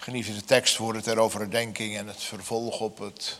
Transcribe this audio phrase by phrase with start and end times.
[0.00, 3.38] Geliefde tekst voor het eroverdenking en het vervolg op het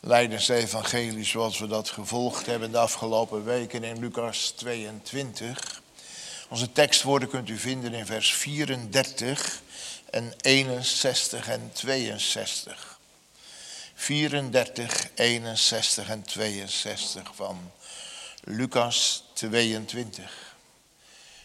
[0.00, 5.82] Leidensevangelie zoals we dat gevolgd hebben de afgelopen weken in Lucas 22.
[6.48, 9.60] Onze tekstwoorden kunt u vinden in vers 34
[10.10, 12.98] en 61 en 62.
[13.94, 17.72] 34, 61 en 62 van
[18.44, 20.54] Lucas 22.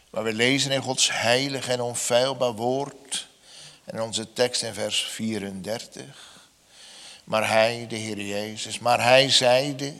[0.10, 3.32] Waar we lezen in Gods heilig en onfeilbaar woord.
[3.84, 6.42] En onze tekst in vers 34.
[7.24, 9.94] Maar hij, de Heer Jezus, maar hij zeide,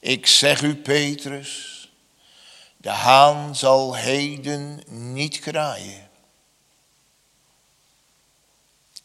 [0.00, 1.88] ik zeg u Petrus,
[2.76, 6.10] de haan zal heden niet kraaien.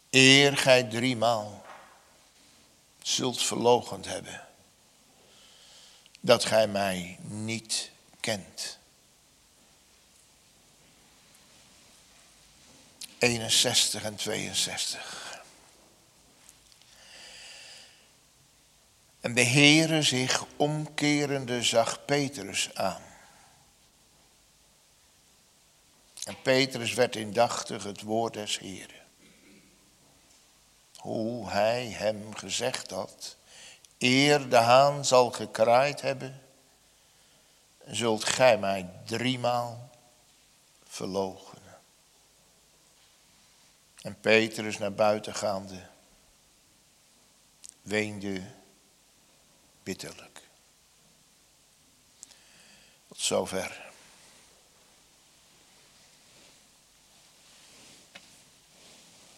[0.09, 1.65] Eer gij driemaal
[3.01, 4.47] zult verlogend hebben
[6.19, 8.77] dat gij mij niet kent.
[13.23, 15.41] 61 en 62.
[19.19, 23.01] En de Heere zich omkerende zag Petrus aan.
[26.23, 29.01] En Petrus werd indachtig het woord des Heeren.
[30.95, 33.37] Hoe hij hem gezegd had,
[33.97, 36.41] eer de haan zal gekraaid hebben,
[37.85, 39.89] zult gij mij driemaal
[40.87, 41.52] verloochenen.
[44.03, 45.87] En Petrus naar buiten gaande,
[47.81, 48.43] weende
[49.83, 50.41] bitterlijk.
[53.07, 53.91] Tot zover.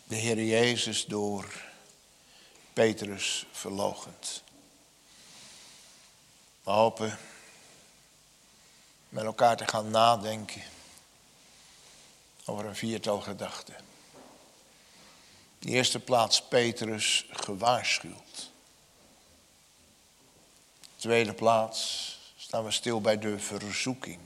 [0.04, 1.64] De Heer Jezus door
[2.74, 4.44] Petrus verlogend.
[6.64, 7.18] We hopen
[9.10, 10.64] met elkaar te gaan nadenken
[12.46, 13.95] over een viertal gedachten.
[15.66, 18.52] De eerste plaats Petrus gewaarschuwd.
[20.96, 24.20] Tweede plaats staan we stil bij de verzoeking.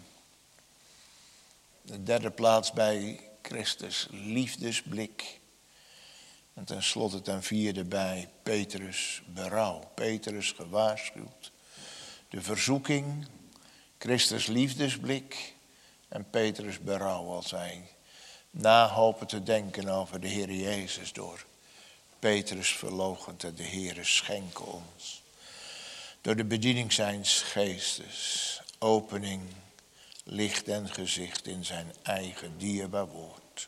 [1.85, 5.39] In de derde plaats bij Christus liefdesblik.
[6.53, 9.91] En tenslotte ten vierde bij Petrus berouw.
[9.95, 11.51] Petrus gewaarschuwd.
[12.29, 13.27] De verzoeking,
[13.97, 15.53] Christus liefdesblik
[16.07, 17.89] en Petrus berouw als hij
[18.49, 21.45] na hopen te denken over de Heer Jezus door
[22.19, 25.21] Petrus verlogend en de Heer schenken ons.
[26.21, 29.41] Door de bediening zijns geestes, opening,
[30.23, 33.67] licht en gezicht in zijn eigen dierbaar woord.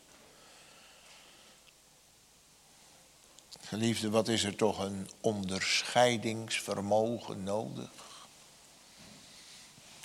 [3.60, 7.90] Geliefde, wat is er toch een onderscheidingsvermogen nodig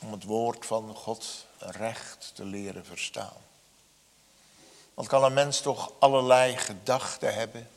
[0.01, 3.46] om het woord van God recht te leren verstaan.
[4.97, 7.69] Want kan een mens toch allerlei gedachten hebben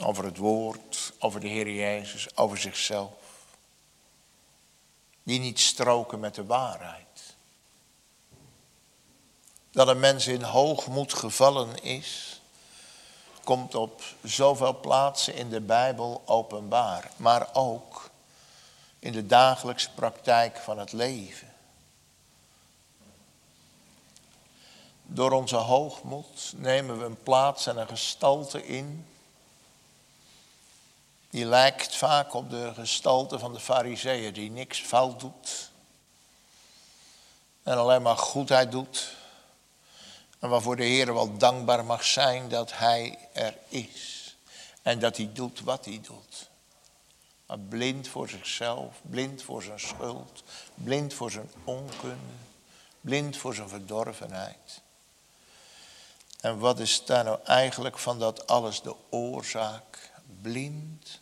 [0.00, 3.12] over het woord, over de Heer Jezus, over zichzelf,
[5.22, 7.34] die niet stroken met de waarheid.
[9.70, 12.40] Dat een mens in hoogmoed gevallen is,
[13.44, 18.10] komt op zoveel plaatsen in de Bijbel openbaar, maar ook
[18.98, 21.54] in de dagelijkse praktijk van het leven.
[25.06, 29.06] Door onze hoogmoed nemen we een plaats en een gestalte in.
[31.30, 35.70] Die lijkt vaak op de gestalte van de fariseeën die niks fout doet.
[37.62, 39.14] En alleen maar goedheid doet.
[40.38, 44.36] En waarvoor de Heer wel dankbaar mag zijn dat Hij er is.
[44.82, 46.48] En dat Hij doet wat Hij doet.
[47.46, 50.42] Maar blind voor zichzelf, blind voor zijn schuld,
[50.74, 52.34] blind voor zijn onkunde,
[53.00, 54.84] blind voor zijn verdorvenheid.
[56.46, 60.10] En wat is daar nou eigenlijk van dat alles de oorzaak?
[60.40, 61.20] Blind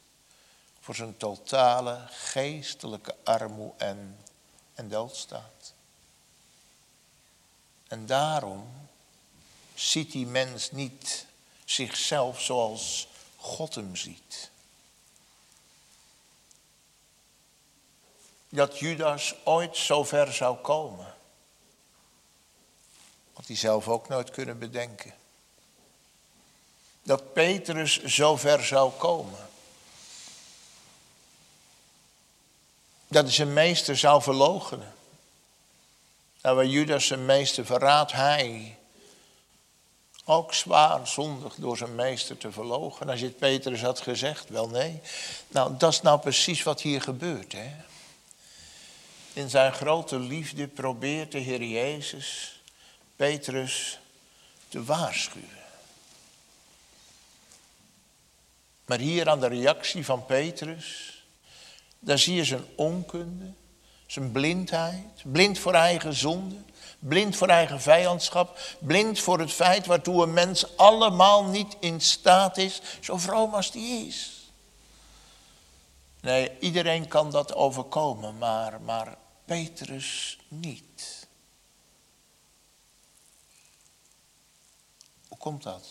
[0.80, 4.18] voor zijn totale geestelijke armoe en,
[4.74, 5.72] en doodstaat.
[7.86, 8.88] En daarom
[9.74, 11.26] ziet die mens niet
[11.64, 14.50] zichzelf zoals God hem ziet.
[18.48, 21.13] Dat Judas ooit zo ver zou komen.
[23.34, 25.14] Had hij zelf ook nooit kunnen bedenken.
[27.02, 29.48] Dat Petrus zo ver zou komen.
[33.08, 34.94] Dat hij zijn meester zou verloochenen.
[36.40, 38.78] En waar Judas zijn meester verraadt, hij
[40.24, 43.08] ook zwaar zondig door zijn meester te verlogen.
[43.08, 45.00] Als je het Petrus had gezegd, wel nee.
[45.48, 47.52] Nou, dat is nou precies wat hier gebeurt.
[47.52, 47.70] Hè?
[49.32, 52.60] In zijn grote liefde probeert de Heer Jezus
[53.16, 53.98] Petrus
[54.68, 55.48] te waarschuwen.
[58.84, 61.18] Maar hier aan de reactie van Petrus,
[61.98, 63.52] daar zie je zijn onkunde,
[64.06, 66.56] zijn blindheid, blind voor eigen zonde,
[66.98, 72.56] blind voor eigen vijandschap, blind voor het feit waartoe een mens allemaal niet in staat
[72.56, 74.30] is, zo vroom als die is.
[76.20, 81.23] Nee, iedereen kan dat overkomen, maar, maar Petrus niet.
[85.44, 85.88] Komt dat?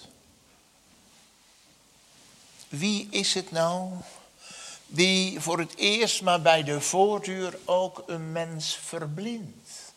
[2.70, 3.94] Wie is het nou
[4.88, 9.94] die voor het eerst maar bij de voordeur ook een mens verblindt?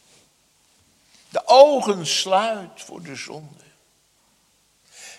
[1.28, 3.64] De ogen sluit voor de zonde.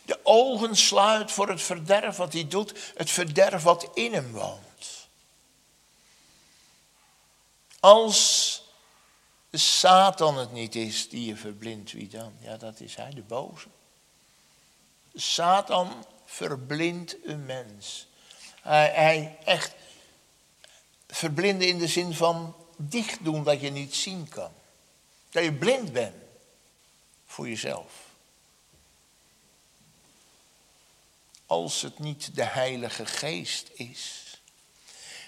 [0.06, 5.08] De ogen sluit voor het verderf wat hij doet, het verderf wat in hem woont.
[7.80, 8.62] Als
[9.52, 12.34] Satan het niet is die je verblindt, wie dan?
[12.40, 13.68] Ja, dat is hij, de boze.
[15.20, 18.08] Satan verblindt een mens.
[18.62, 19.76] Hij, echt
[21.08, 24.52] verblinden in de zin van dicht doen dat je niet zien kan.
[25.30, 26.16] Dat je blind bent
[27.26, 27.92] voor jezelf.
[31.46, 34.24] Als het niet de Heilige Geest is.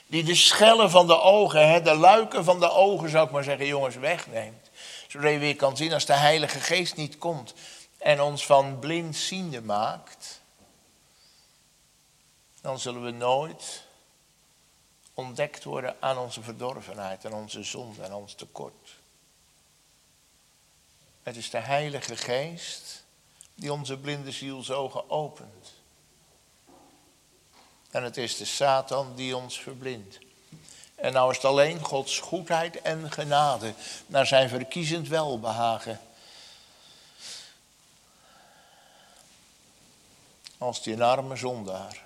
[0.07, 3.65] Die de schellen van de ogen, de luiken van de ogen zou ik maar zeggen,
[3.65, 4.69] jongens, wegneemt.
[5.07, 7.53] Zodat je weer kan zien als de Heilige Geest niet komt
[7.99, 10.41] en ons van blindziende maakt.
[12.61, 13.83] Dan zullen we nooit
[15.13, 18.97] ontdekt worden aan onze verdorvenheid, aan onze zonde en ons tekort.
[21.23, 23.03] Het is de Heilige Geest
[23.55, 25.73] die onze blinde zielsogen opent.
[27.91, 30.19] En het is de Satan die ons verblindt.
[30.95, 33.73] En nou is het alleen Gods goedheid en genade
[34.05, 35.99] naar zijn verkiezend welbehagen.
[40.59, 42.05] Als die arme zondaar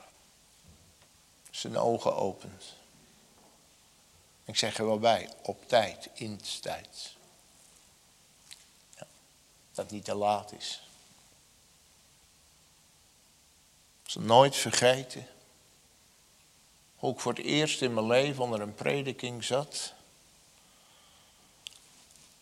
[1.52, 2.64] zijn ogen opent.
[4.46, 7.16] Ik zeg er wel bij, op tijd, in tijd
[9.74, 10.82] dat niet te laat is.
[14.06, 15.28] Zal nooit vergeten
[16.96, 19.94] hoe ik voor het eerst in mijn leven onder een prediking zat.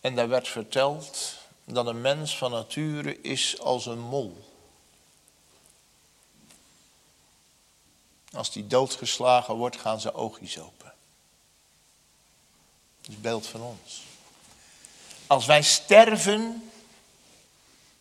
[0.00, 4.51] En daar werd verteld dat een mens van nature is als een mol.
[8.32, 10.92] Als die doodgeslagen wordt, gaan zijn oogjes open.
[13.00, 14.02] Dat is beeld van ons.
[15.26, 16.70] Als wij sterven,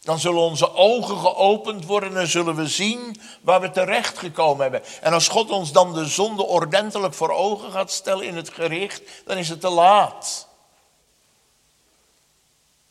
[0.01, 5.01] dan zullen onze ogen geopend worden en zullen we zien waar we terecht gekomen hebben.
[5.01, 9.01] En als God ons dan de zonde ordentelijk voor ogen gaat stellen in het gericht,
[9.25, 10.47] dan is het te laat.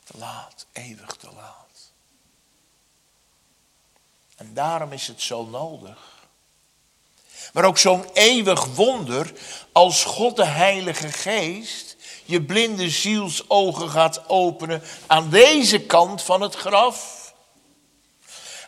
[0.04, 1.90] Te laat, eeuwig te laat.
[4.36, 6.09] En daarom is het zo nodig.
[7.52, 9.32] Maar ook zo'n eeuwig wonder
[9.72, 16.54] als God de Heilige Geest je blinde zielsogen gaat openen aan deze kant van het
[16.54, 17.18] graf.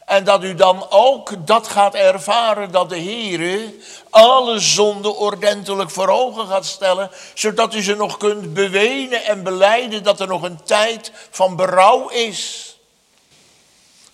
[0.06, 3.72] En dat u dan ook dat gaat ervaren dat de Heer
[4.10, 10.02] alle zonden ordentelijk voor ogen gaat stellen, zodat u ze nog kunt bewenen en beleiden
[10.02, 12.71] dat er nog een tijd van berouw is.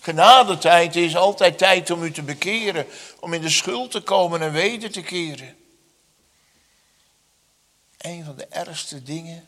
[0.09, 2.87] Genadetijd is altijd tijd om u te bekeren,
[3.19, 5.57] om in de schuld te komen en weder te keren.
[7.97, 9.47] Een van de ergste dingen.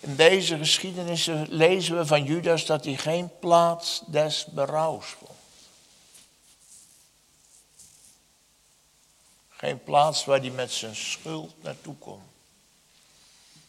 [0.00, 5.38] In deze geschiedenis lezen we van Judas dat hij geen plaats des berouws vond.
[9.48, 12.22] Geen plaats waar hij met zijn schuld naartoe kon.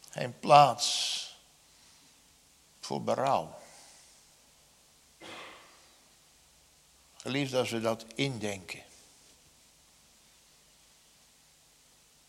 [0.10, 1.20] Geen plaats
[2.80, 3.64] voor berouw.
[7.26, 8.84] Geliefd als we dat indenken.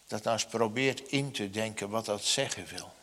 [0.07, 2.95] dat nou eens probeert in te denken wat dat zeggen wil.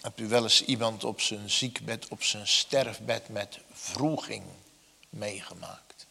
[0.00, 4.44] Hebt u wel eens iemand op zijn ziekbed, op zijn sterfbed met vroeging
[5.08, 6.06] meegemaakt?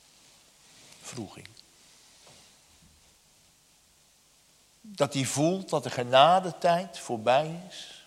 [1.02, 1.48] Vroeging.
[4.82, 8.03] Dat hij voelt dat de genadetijd voorbij is.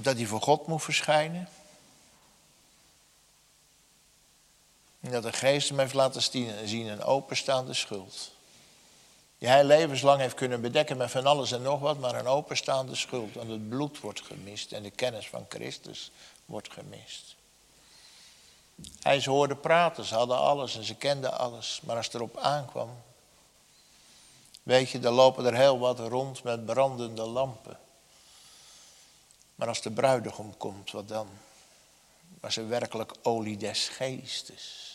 [0.00, 1.48] Dat hij voor God moet verschijnen.
[5.00, 6.22] En dat de geest hem heeft laten
[6.68, 8.30] zien een openstaande schuld.
[9.38, 12.94] Die hij levenslang heeft kunnen bedekken met van alles en nog wat, maar een openstaande
[12.94, 13.34] schuld.
[13.34, 16.10] Want het bloed wordt gemist en de kennis van Christus
[16.44, 17.36] wordt gemist.
[19.00, 21.80] Hij ze hoorde praten, ze hadden alles en ze kenden alles.
[21.82, 22.90] Maar als het erop aankwam,
[24.62, 27.78] weet je, dan lopen er heel wat rond met brandende lampen.
[29.58, 31.28] Maar als de bruidegom komt, wat dan?
[32.40, 34.94] Was er werkelijk olie des geestes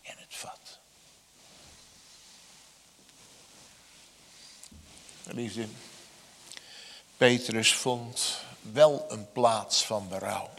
[0.00, 0.78] in het vat.
[5.24, 5.66] Liefde,
[7.16, 10.50] Petrus vond wel een plaats van berouw.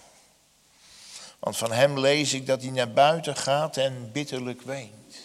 [1.40, 5.16] Want van hem lees ik dat hij naar buiten gaat en bitterlijk weent.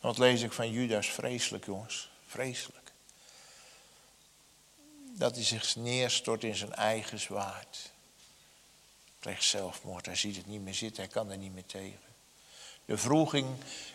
[0.00, 1.06] Wat lees ik van Judas?
[1.06, 2.10] Vreselijk, jongens.
[2.26, 2.87] Vreselijk.
[5.18, 7.90] Dat hij zich neerstort in zijn eigen zwaard.
[9.18, 10.06] Pleegt zelfmoord.
[10.06, 11.02] Hij ziet het niet meer zitten.
[11.02, 11.98] Hij kan er niet meer tegen.
[12.84, 13.46] De vroeging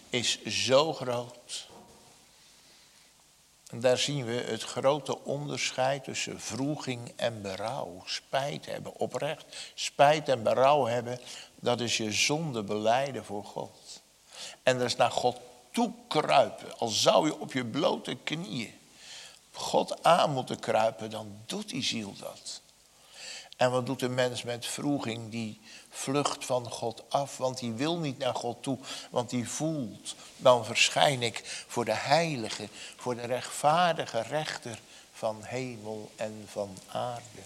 [0.09, 1.67] is zo groot.
[3.69, 8.03] En daar zien we het grote onderscheid tussen vroeging en berouw.
[8.05, 9.71] Spijt hebben, oprecht.
[9.73, 11.19] Spijt en berouw hebben,
[11.55, 14.01] dat is je zonde beleiden voor God.
[14.63, 15.39] En dat is naar God
[15.71, 16.77] toekruipen.
[16.77, 18.81] Al zou je op je blote knieën
[19.53, 22.61] God aan moeten kruipen, dan doet die ziel dat.
[23.57, 25.31] En wat doet de mens met vroeging?
[25.31, 28.77] Die vlucht van God af, want die wil niet naar God toe,
[29.09, 32.67] want die voelt, dan verschijn ik voor de heilige,
[32.97, 34.79] voor de rechtvaardige rechter
[35.13, 37.41] van hemel en van aarde.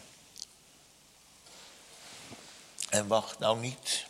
[2.90, 4.06] En wacht nou niet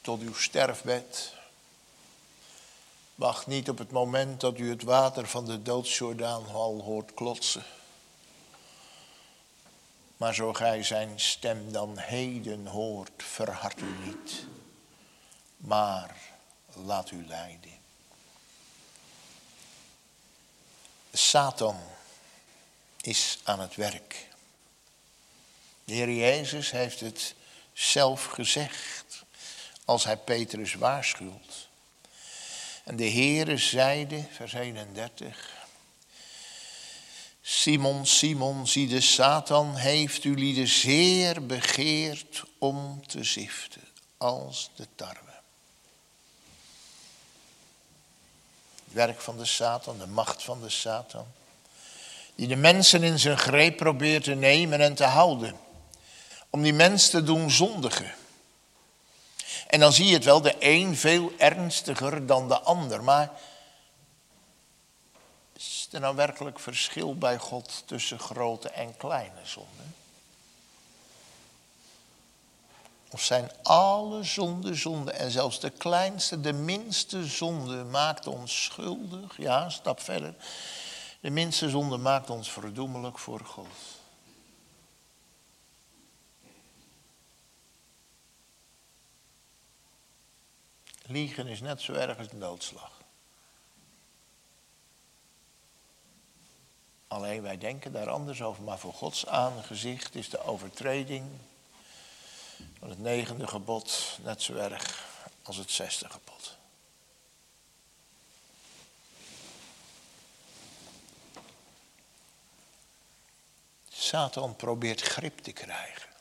[0.00, 1.32] tot uw sterfbed.
[3.14, 7.64] Wacht niet op het moment dat u het water van de doodsjordaan al hoort klotsen.
[10.16, 14.46] Maar zo gij zijn stem dan heden hoort, verhard u niet,
[15.56, 16.16] maar
[16.72, 17.78] laat u leiden.
[21.12, 21.76] Satan
[23.00, 24.28] is aan het werk.
[25.84, 27.34] De Heer Jezus heeft het
[27.72, 29.24] zelf gezegd
[29.84, 31.68] als hij Petrus waarschuwt.
[32.84, 35.52] En de Heere zeide, vers 31,
[37.42, 43.82] Simon, Simon, zie de Satan heeft u lieden zeer begeerd om te ziften,
[44.16, 45.32] als de tarwe.
[48.84, 51.26] Het werk van de Satan, de macht van de Satan,
[52.34, 55.56] die de mensen in zijn greep probeert te nemen en te houden,
[56.50, 58.14] om die mensen te doen zondigen.
[59.66, 63.30] En dan zie je het wel, de een veel ernstiger dan de ander, maar
[65.52, 69.94] is er nou werkelijk verschil bij God tussen grote en kleine zonden?
[73.10, 79.36] Of zijn alle zonden zonde en zelfs de kleinste, de minste zonde maakt ons schuldig?
[79.36, 80.34] Ja, stap verder.
[81.20, 83.66] De minste zonde maakt ons verdoemelijk voor God.
[91.06, 93.02] Liegen is net zo erg als doodslag.
[97.08, 101.30] Alleen wij denken daar anders over, maar voor Gods aangezicht is de overtreding
[102.78, 105.06] van het negende gebod net zo erg
[105.42, 106.56] als het zesde gebod.
[113.88, 116.13] Satan probeert grip te krijgen.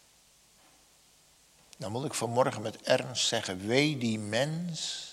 [1.78, 5.12] Dan moet ik vanmorgen met ernst zeggen, wee die mens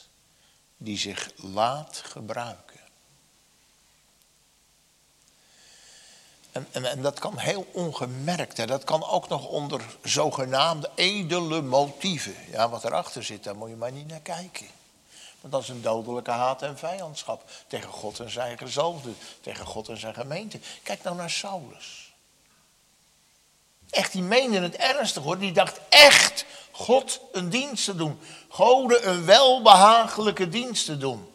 [0.76, 2.81] die zich laat gebruiken.
[6.52, 8.57] En, en, en, dat kan heel ongemerkt.
[8.57, 8.67] Hè.
[8.67, 12.35] Dat kan ook nog onder zogenaamde edele motieven.
[12.50, 14.67] Ja, wat erachter zit, daar moet je maar niet naar kijken.
[15.40, 17.50] Want dat is een dodelijke haat en vijandschap.
[17.67, 19.11] Tegen God en zijn gezalfde.
[19.40, 20.61] Tegen God en zijn gemeente.
[20.83, 22.10] Kijk nou naar Saulus.
[23.90, 25.38] Echt, die meende het ernstig hoor.
[25.38, 28.20] Die dacht echt God een dienst te doen.
[28.49, 31.28] Goden een welbehagelijke dienst te doen.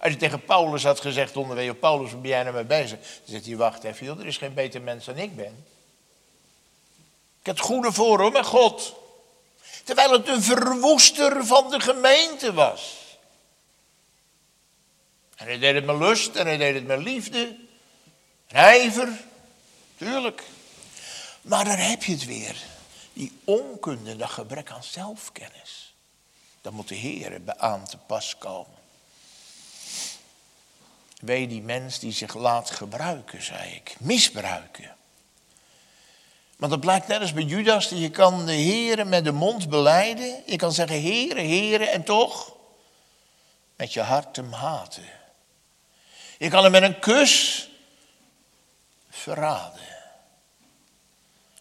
[0.00, 2.98] Als je tegen Paulus had gezegd onderweg, Paulus, waar ben jij nou mee bezig?
[2.98, 5.64] Dan zegt hij, wacht even, joh, er is geen beter mens dan ik ben.
[7.40, 8.94] Ik heb het goede voor hoor, met God.
[9.84, 12.96] Terwijl het een verwoester van de gemeente was.
[15.36, 17.56] En hij deed het met lust en hij deed het met liefde.
[18.48, 19.08] Rijver,
[19.96, 20.42] tuurlijk.
[21.48, 22.56] Maar dan heb je het weer.
[23.12, 25.94] Die onkunde, dat gebrek aan zelfkennis.
[26.60, 28.76] Dan moet de Heer aan te pas komen.
[31.20, 33.96] Wee die mens die zich laat gebruiken, zei ik.
[33.98, 34.96] Misbruiken.
[36.56, 39.68] Want dat blijkt net als bij Judas, dat je kan de heren met de mond
[39.68, 40.42] beleiden.
[40.46, 42.56] Je kan zeggen, heren, heren, en toch
[43.76, 45.08] met je hart hem haten.
[46.38, 47.68] Je kan hem met een kus
[49.10, 49.97] verraden.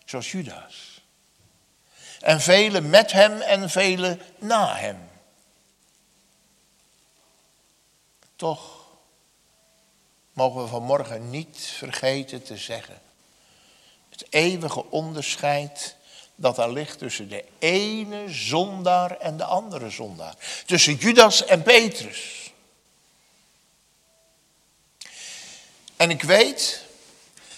[0.08, 1.02] Zoals Judas.
[2.20, 5.10] En velen met hem en velen na hem.
[8.36, 8.86] Toch
[10.34, 13.02] mogen we vanmorgen niet vergeten te zeggen
[14.10, 15.96] Het eeuwige onderscheid
[16.36, 20.36] dat er ligt tussen de ene zondaar en de andere zondaar.
[20.66, 22.52] Tussen Judas en Petrus.
[25.96, 26.87] En ik weet,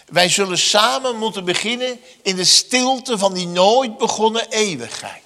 [0.10, 5.24] wij zullen samen moeten beginnen in de stilte van die nooit begonnen eeuwigheid.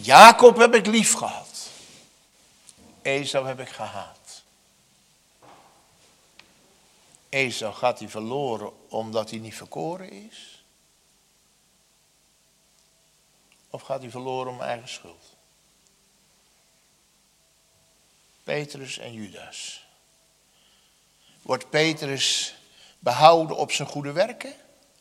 [0.00, 1.68] Jacob heb ik lief gehad.
[3.02, 4.42] Esau heb ik gehaat.
[7.28, 10.64] Esau gaat hij verloren omdat hij niet verkoren is?
[13.70, 15.36] Of gaat hij verloren om eigen schuld?
[18.48, 19.84] Petrus en Judas.
[21.42, 22.54] Wordt Petrus
[22.98, 24.54] behouden op zijn goede werken?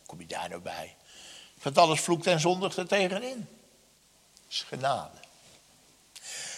[0.06, 0.96] Kom je daar nou bij?
[1.62, 3.48] Want alles vloekt en zondigt er tegenin.
[4.34, 5.18] Dat is genade.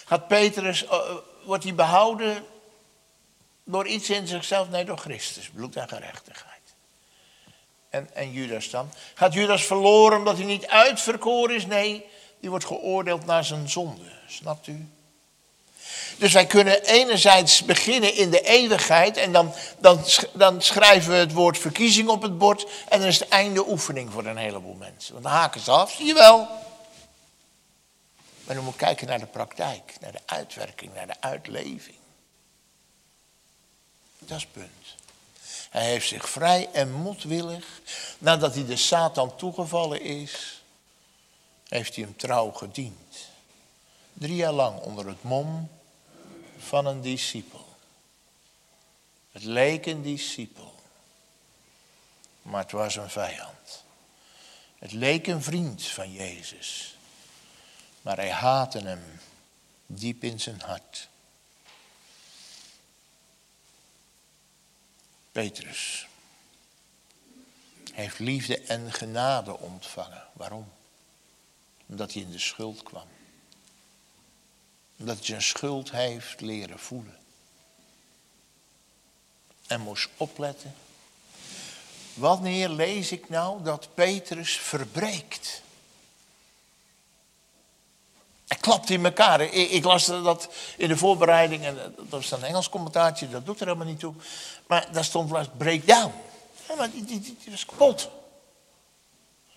[0.06, 1.16] Gaat Petrus, uh,
[1.46, 2.46] wordt hij behouden
[3.64, 4.70] door iets in zichzelf?
[4.70, 6.74] Nee, door Christus, bloed en gerechtigheid.
[7.90, 8.92] En, en Judas dan?
[9.14, 11.66] Gaat Judas verloren omdat hij niet uitverkoren is?
[11.66, 12.06] Nee,
[12.40, 14.12] die wordt geoordeeld naar zijn zonde.
[14.28, 14.88] Snapt u?
[16.18, 20.04] Dus wij kunnen enerzijds beginnen in de eeuwigheid en dan, dan,
[20.34, 24.12] dan schrijven we het woord verkiezing op het bord en dan is het einde oefening
[24.12, 25.14] voor een heleboel mensen.
[25.14, 26.48] Want dan haken ze af, zie je wel.
[28.44, 31.98] Maar dan moet kijken naar de praktijk, naar de uitwerking, naar de uitleving.
[34.20, 34.96] Dat is het punt.
[35.70, 37.66] Hij heeft zich vrij en moedwillig,
[38.18, 40.62] nadat hij de Satan toegevallen is,
[41.68, 43.18] heeft hij hem trouw gediend.
[44.14, 45.70] Drie jaar lang onder het mom
[46.60, 47.68] van een discipel.
[49.32, 50.76] Het leek een discipel,
[52.42, 53.84] maar het was een vijand.
[54.78, 56.98] Het leek een vriend van Jezus,
[58.02, 59.20] maar hij haatte hem
[59.86, 61.10] diep in zijn hart.
[65.32, 66.08] Petrus
[67.94, 70.28] heeft liefde en genade ontvangen.
[70.34, 70.72] Waarom?
[71.86, 73.08] Omdat hij in de schuld kwam.
[75.00, 77.18] Omdat hij zijn schuld heeft leren voelen.
[79.68, 80.76] En moest opletten.
[82.14, 85.62] Wanneer lees ik nou dat Petrus verbreekt?
[88.48, 89.42] Hij klapt in elkaar.
[89.42, 93.66] Ik, las dat in de voorbereiding, en dat was een Engels commentaartje, dat doet er
[93.66, 94.14] helemaal niet toe.
[94.68, 96.12] Maar daar stond wel breakdown.
[96.68, 98.10] Ja, maar die was kapot.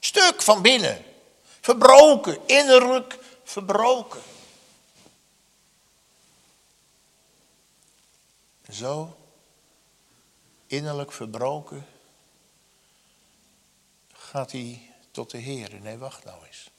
[0.00, 1.05] Stuk van binnen.
[1.61, 4.20] Verbroken, innerlijk verbroken.
[8.72, 9.16] Zo,
[10.66, 11.87] innerlijk verbroken,
[14.12, 15.80] gaat hij tot de Heer.
[15.80, 16.70] Nee, wacht nou eens.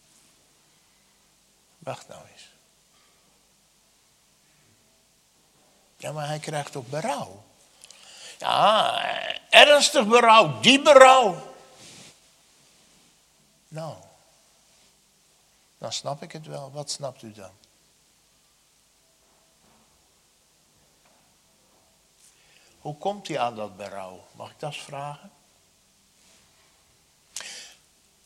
[1.78, 2.52] Wacht nou eens.
[5.98, 7.44] Ja, maar hij krijgt toch berouw?
[8.40, 9.04] Ja,
[9.50, 11.56] ernstig berouw, diep berouw.
[13.68, 13.96] Nou,
[15.78, 16.72] dan snap ik het wel.
[16.72, 17.52] Wat snapt u dan?
[22.84, 24.26] Hoe komt hij aan dat berouw?
[24.32, 25.32] Mag ik dat vragen?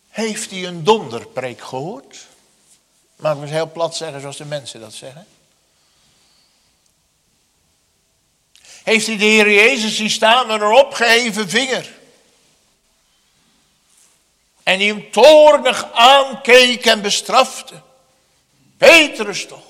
[0.09, 2.27] Heeft hij een donderpreek gehoord?
[3.15, 5.27] Mag ik eens heel plat zeggen zoals de mensen dat zeggen?
[8.83, 11.99] Heeft hij de Heer Jezus zien staan met een opgeheven vinger?
[14.63, 17.81] En die hem toornig aankeek en bestrafte.
[18.77, 19.65] Petrus toch?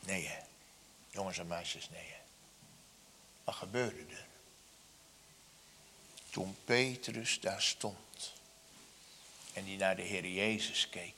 [0.00, 0.33] Nee.
[1.14, 2.14] Jongens en meisjes, nee.
[3.44, 4.26] Wat gebeurde er?
[6.30, 8.32] Toen Petrus daar stond
[9.52, 11.14] en die naar de Heer Jezus keek,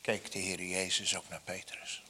[0.00, 2.02] keek de Heer Jezus ook naar Petrus.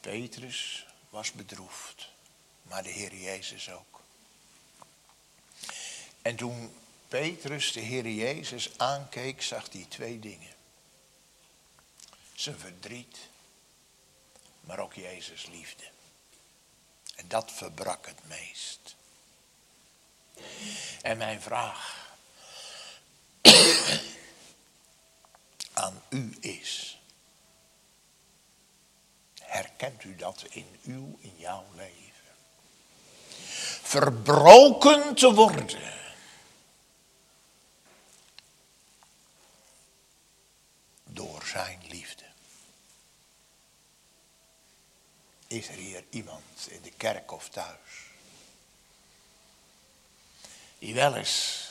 [0.00, 2.08] Petrus was bedroefd,
[2.62, 4.00] maar de Heer Jezus ook.
[6.22, 6.79] En toen
[7.10, 10.54] Petrus de Heer Jezus aankeek, zag hij twee dingen.
[12.34, 13.18] Zijn verdriet,
[14.60, 15.84] maar ook Jezus liefde.
[17.16, 18.96] En dat verbrak het meest.
[21.02, 22.14] En mijn vraag
[25.72, 26.98] aan u is,
[29.40, 31.98] herkent u dat in uw, in jouw leven?
[33.82, 35.98] Verbroken te worden.
[41.04, 42.24] Door zijn liefde.
[45.60, 48.08] Is er hier iemand in de kerk of thuis?
[50.78, 51.66] Die wel eens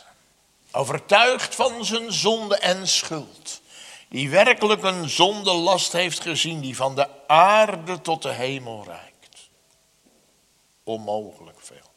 [0.72, 3.62] overtuigd van zijn zonde en schuld,
[4.08, 9.50] die werkelijk een zondelast heeft gezien die van de aarde tot de hemel reikt.
[10.84, 11.92] Onmogelijk veel.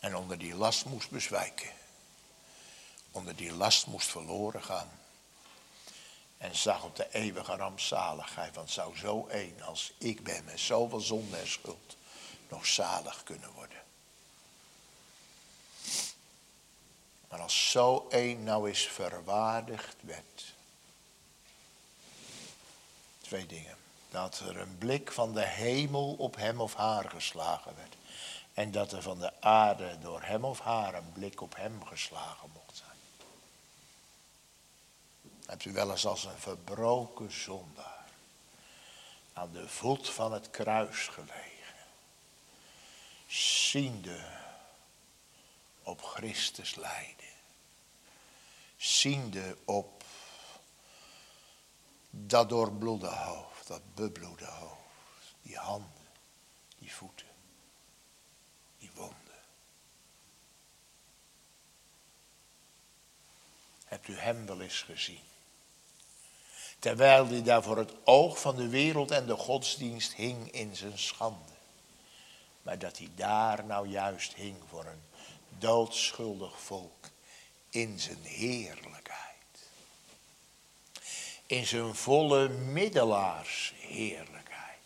[0.00, 1.70] En onder die last moest bezwijken.
[3.10, 5.00] Onder die last moest verloren gaan.
[6.42, 8.54] En zag op de eeuwige rampzaligheid.
[8.54, 11.96] Want zou zo één als ik ben met zoveel zonde en schuld
[12.48, 13.82] nog zalig kunnen worden.
[17.28, 20.54] Maar als zo één nou eens verwaardigd werd.
[23.20, 23.76] Twee dingen.
[24.10, 27.94] Dat er een blik van de hemel op hem of haar geslagen werd.
[28.54, 32.50] En dat er van de aarde door hem of haar een blik op hem geslagen
[32.52, 32.61] zijn.
[35.52, 38.04] Hebt u wel eens als een verbroken zondaar
[39.32, 41.74] aan de voet van het kruis gelegen,
[43.26, 44.30] ziende
[45.82, 47.34] op Christus lijden,
[48.76, 50.04] ziende op
[52.10, 56.08] dat doorbloede hoofd, dat bebloede hoofd, die handen,
[56.78, 57.26] die voeten.
[63.84, 65.30] Hebt u hem wel eens gezien?
[66.82, 70.98] Terwijl hij daar voor het oog van de wereld en de godsdienst hing in zijn
[70.98, 71.52] schande.
[72.62, 75.02] Maar dat hij daar nou juist hing voor een
[75.58, 77.10] doodschuldig volk
[77.68, 79.22] in zijn heerlijkheid.
[81.46, 84.78] In zijn volle middelaarsheerlijkheid.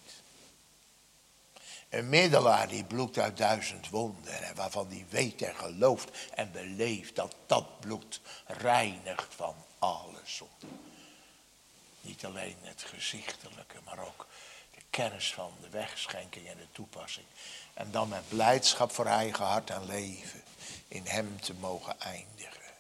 [1.89, 7.17] Een middelaar die bloedt uit duizend wonden en waarvan die weet en gelooft en beleeft
[7.17, 10.67] dat dat bloed reinigt van alle zonde.
[12.07, 14.27] Niet alleen het gezichtelijke, maar ook
[14.75, 17.27] de kennis van de wegschenking en de toepassing.
[17.75, 20.43] En dan met blijdschap voor eigen hart en leven
[20.89, 22.73] in hem te mogen eindigen.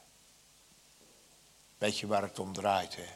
[1.78, 3.06] Weet je waar het om draait, hè?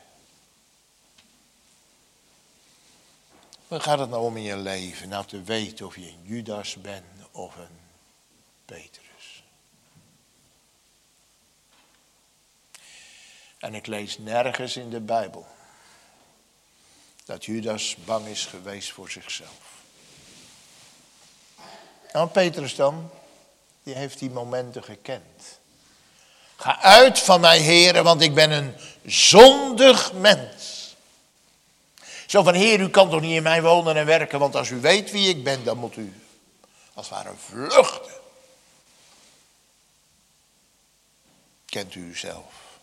[3.69, 5.09] Waar gaat het nou om in je leven?
[5.09, 7.81] Nou te weten of je een Judas bent of een
[8.65, 9.43] Petrus.
[13.59, 15.47] En ik lees nergens in de Bijbel
[17.31, 19.49] dat Judas bang is geweest voor zichzelf.
[22.13, 23.11] Nou, Petrus dan,
[23.83, 25.59] die heeft die momenten gekend.
[26.57, 30.95] Ga uit van mij, heren, want ik ben een zondig mens.
[32.27, 34.81] Zo van, Heer, u kan toch niet in mij wonen en werken, want als u
[34.81, 36.23] weet wie ik ben, dan moet u
[36.95, 38.13] als het ware vluchten.
[41.67, 42.79] Kent u uzelf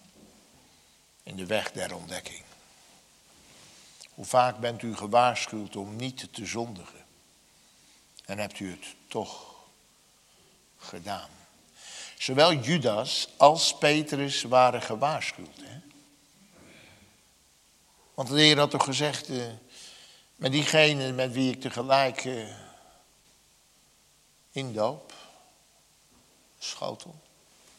[1.24, 2.47] in de weg der ontdekking?
[4.18, 7.06] Hoe vaak bent u gewaarschuwd om niet te zondigen?
[8.26, 9.56] En hebt u het toch
[10.78, 11.30] gedaan?
[12.18, 15.58] Zowel Judas als Petrus waren gewaarschuwd.
[15.62, 15.80] Hè?
[18.14, 19.46] Want de Heer had toch gezegd, uh,
[20.36, 22.56] met diegene met wie ik tegelijk uh,
[24.52, 25.14] indoop,
[26.60, 27.16] schotel,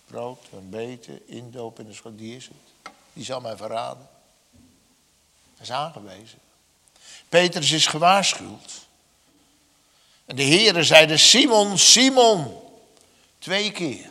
[0.07, 2.93] brood en beten, indoop in de schotel, die is het.
[3.13, 4.09] Die zal mij verraden.
[5.59, 6.39] Hij is aangewezen.
[7.29, 8.87] Petrus is gewaarschuwd.
[10.25, 12.61] En de Heere zeide, Simon, Simon,
[13.39, 14.11] twee keer.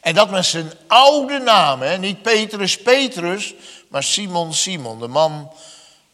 [0.00, 1.98] En dat met zijn oude naam, hè?
[1.98, 3.54] niet Petrus, Petrus,
[3.88, 5.52] maar Simon, Simon, de man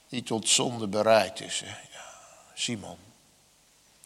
[0.08, 1.60] die tot zonde bereid is.
[1.64, 1.70] Hè?
[1.92, 2.14] Ja,
[2.54, 2.98] Simon,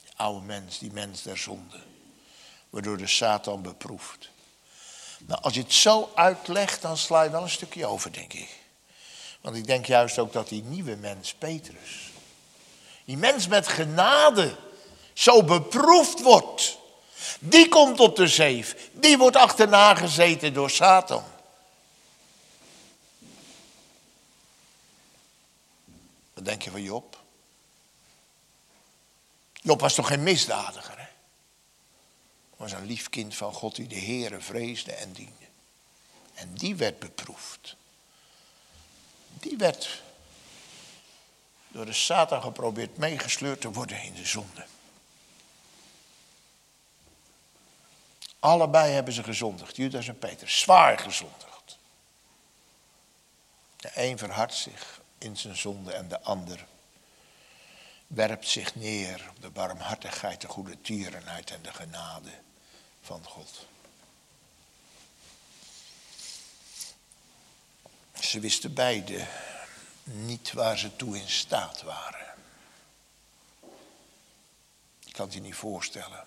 [0.03, 1.81] die oude mens, die mens der zonde,
[2.70, 4.31] waardoor de Satan beproeft.
[5.18, 8.62] Nou, als je het zo uitlegt, dan sla je wel een stukje over, denk ik.
[9.42, 12.11] Want ik denk juist ook dat die nieuwe mens, Petrus,
[13.05, 14.57] die mens met genade,
[15.12, 16.78] zo beproefd wordt.
[17.38, 18.90] Die komt op de zeef.
[18.92, 21.24] Die wordt achterna gezeten door Satan.
[26.33, 27.20] Wat denk je van Job?
[29.52, 31.07] Job was toch geen misdadiger, hè?
[32.57, 35.46] Was een lief kind van God die de Heere vreesde en diende.
[36.35, 37.76] En die werd beproefd.
[39.42, 40.02] Die werd
[41.68, 44.66] door de Satan geprobeerd meegesleurd te worden in de zonde.
[48.38, 51.78] Allebei hebben ze gezondigd, Judas en Peter, zwaar gezondigd.
[53.76, 56.66] De een verhardt zich in zijn zonde en de ander
[58.07, 62.31] werpt zich neer op de barmhartigheid, de goede tierenheid en de genade
[63.00, 63.66] van God.
[68.23, 69.27] Ze wisten beide
[70.05, 72.35] niet waar ze toe in staat waren.
[75.05, 76.25] Ik kan het je niet voorstellen.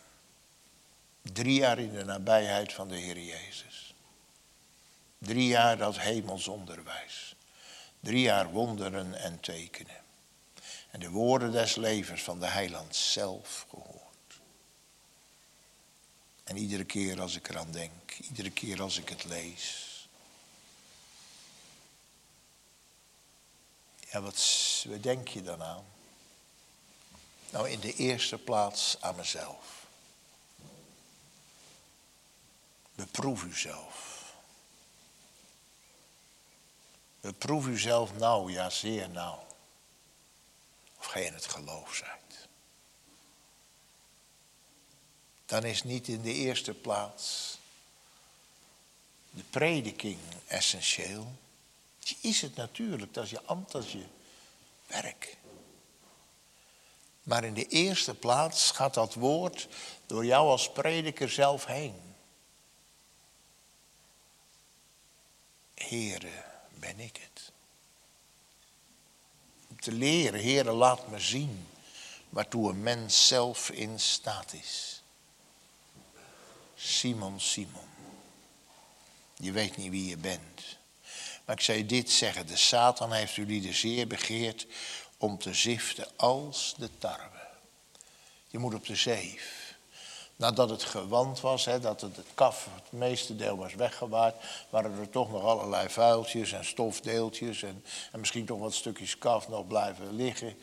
[1.21, 3.93] Drie jaar in de nabijheid van de Heer Jezus.
[5.17, 7.35] Drie jaar dat hemelsonderwijs.
[7.99, 10.03] Drie jaar wonderen en tekenen.
[10.91, 14.39] En de woorden des levens van de heiland zelf gehoord.
[16.43, 19.84] En iedere keer als ik eraan denk, iedere keer als ik het lees.
[24.21, 25.85] Wat, wat denk je dan aan?
[27.49, 29.85] Nou, in de eerste plaats aan mezelf.
[32.95, 34.23] Beproef uzelf.
[37.21, 39.45] Beproef uzelf nou, ja zeer nauw.
[40.97, 42.47] Of gij in het geloof zijt.
[45.45, 47.57] Dan is niet in de eerste plaats
[49.29, 51.35] de prediking essentieel.
[52.21, 54.05] Is het natuurlijk, dat is je ambt, dat is je
[54.87, 55.37] werk.
[57.23, 59.67] Maar in de eerste plaats gaat dat woord
[60.05, 62.15] door jou als prediker zelf heen.
[65.73, 66.43] Here,
[66.79, 67.51] ben ik het.
[69.69, 71.67] Om te leren, Here, laat me zien
[72.29, 75.01] waartoe een mens zelf in staat is.
[76.75, 77.89] Simon, Simon,
[79.35, 80.77] je weet niet wie je bent.
[81.45, 84.67] Maar ik zou dit zeggen, de Satan heeft jullie zeer begeerd
[85.17, 87.47] om te ziften als de tarwe.
[88.47, 89.63] Je moet op de zeef.
[90.35, 94.35] Nadat het gewand was, hè, dat het, kaf, het meeste deel was weggewaard,
[94.69, 99.47] waren er toch nog allerlei vuiltjes en stofdeeltjes en, en misschien toch wat stukjes kaf
[99.47, 100.57] nog blijven liggen.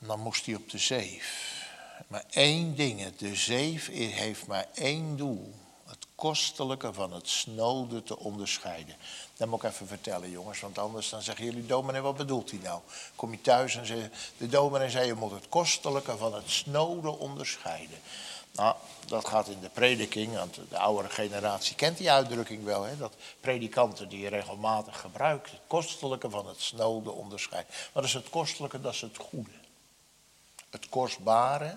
[0.00, 1.52] En dan moest hij op de zeef.
[2.08, 5.54] Maar één ding, de zeef heeft maar één doel
[6.24, 8.96] kostelijke van het snode te onderscheiden.
[9.36, 12.60] Dat moet ik even vertellen, jongens, want anders dan zeggen jullie, dominee, wat bedoelt hij
[12.62, 12.80] nou?
[13.16, 17.18] Kom je thuis en zeg, de dominee zei, je moet het kostelijke van het snode
[17.18, 17.98] onderscheiden.
[18.52, 22.96] Nou, dat gaat in de prediking, want de oudere generatie kent die uitdrukking wel, hè,
[22.96, 27.74] dat predikanten die je regelmatig gebruikt, het kostelijke van het snode onderscheiden.
[27.92, 28.80] Wat is het kostelijke?
[28.80, 29.58] Dat is het goede.
[30.70, 31.76] Het kostbare,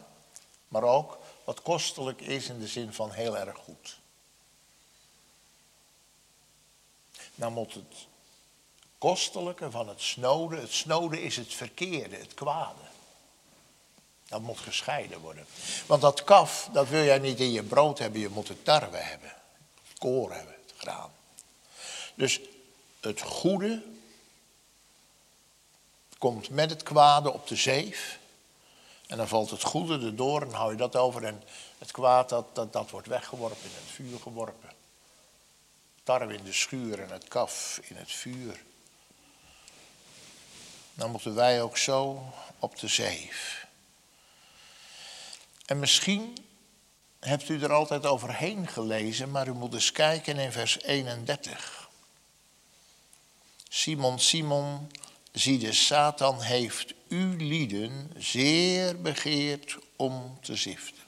[0.68, 3.98] maar ook wat kostelijk is in de zin van heel erg goed.
[7.38, 8.08] Dan moet het
[8.98, 12.82] kostelijke van het snode, het snode is het verkeerde, het kwade.
[14.28, 15.46] Dat moet gescheiden worden.
[15.86, 18.98] Want dat kaf, dat wil jij niet in je brood hebben, je moet het tarwe
[18.98, 19.30] hebben.
[19.88, 21.12] Het koor hebben, het graan.
[22.16, 22.40] Dus
[23.00, 23.84] het goede
[26.18, 28.20] komt met het kwade op de zeef.
[29.08, 31.24] En dan valt het goede erdoor en hou je dat over.
[31.24, 31.44] En
[31.78, 34.76] het kwaad, dat, dat, dat wordt weggeworpen, in het vuur geworpen
[36.08, 38.64] tarwe in de schuur en het kaf in het vuur.
[40.94, 43.68] Dan moeten wij ook zo op de zeef.
[45.66, 46.38] En misschien
[47.20, 51.90] hebt u er altijd overheen gelezen, maar u moet eens kijken in vers 31.
[53.70, 54.92] Simon, Simon,
[55.32, 61.04] zie de Satan heeft u lieden zeer begeerd om te ziften.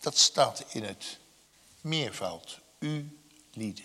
[0.00, 1.18] Dat staat in het
[1.88, 3.18] meervoud, u
[3.52, 3.84] lieden.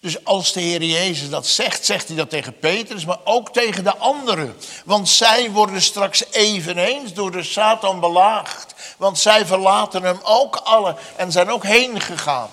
[0.00, 3.84] Dus als de Heer Jezus dat zegt, zegt hij dat tegen Petrus, maar ook tegen
[3.84, 4.56] de anderen.
[4.84, 8.74] Want zij worden straks eveneens door de Satan belaagd.
[8.96, 12.50] Want zij verlaten hem ook alle en zijn ook heen gegaan.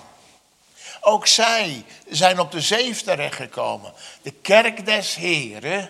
[1.02, 3.94] Ook zij zijn op de zeef terechtgekomen.
[4.22, 5.90] De kerk des Heren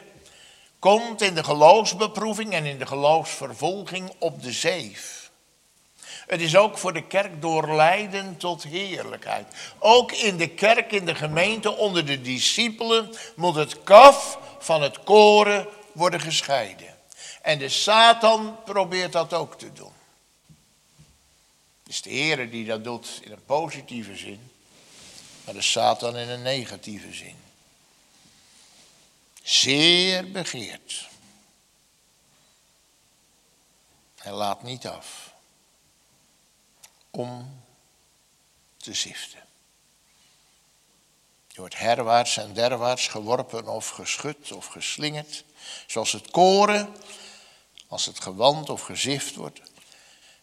[0.80, 5.21] komt in de geloofsbeproeving en in de geloofsvervolging op de zeef.
[6.32, 9.54] Het is ook voor de kerk door lijden tot heerlijkheid.
[9.80, 15.04] Ook in de kerk, in de gemeente, onder de discipelen moet het kaf van het
[15.04, 16.98] koren worden gescheiden.
[17.42, 19.94] En de Satan probeert dat ook te doen.
[21.84, 24.52] Het is de Heer die dat doet in een positieve zin,
[25.46, 27.36] maar de Satan in een negatieve zin.
[29.44, 31.10] Zeer begeerd.
[34.16, 35.31] Hij laat niet af
[37.12, 37.62] om
[38.78, 39.40] te ziften.
[41.48, 45.44] Je wordt herwaarts en derwaarts geworpen of geschud of geslingerd,
[45.88, 46.96] zoals het koren,
[47.88, 49.62] als het gewand of gezift wordt.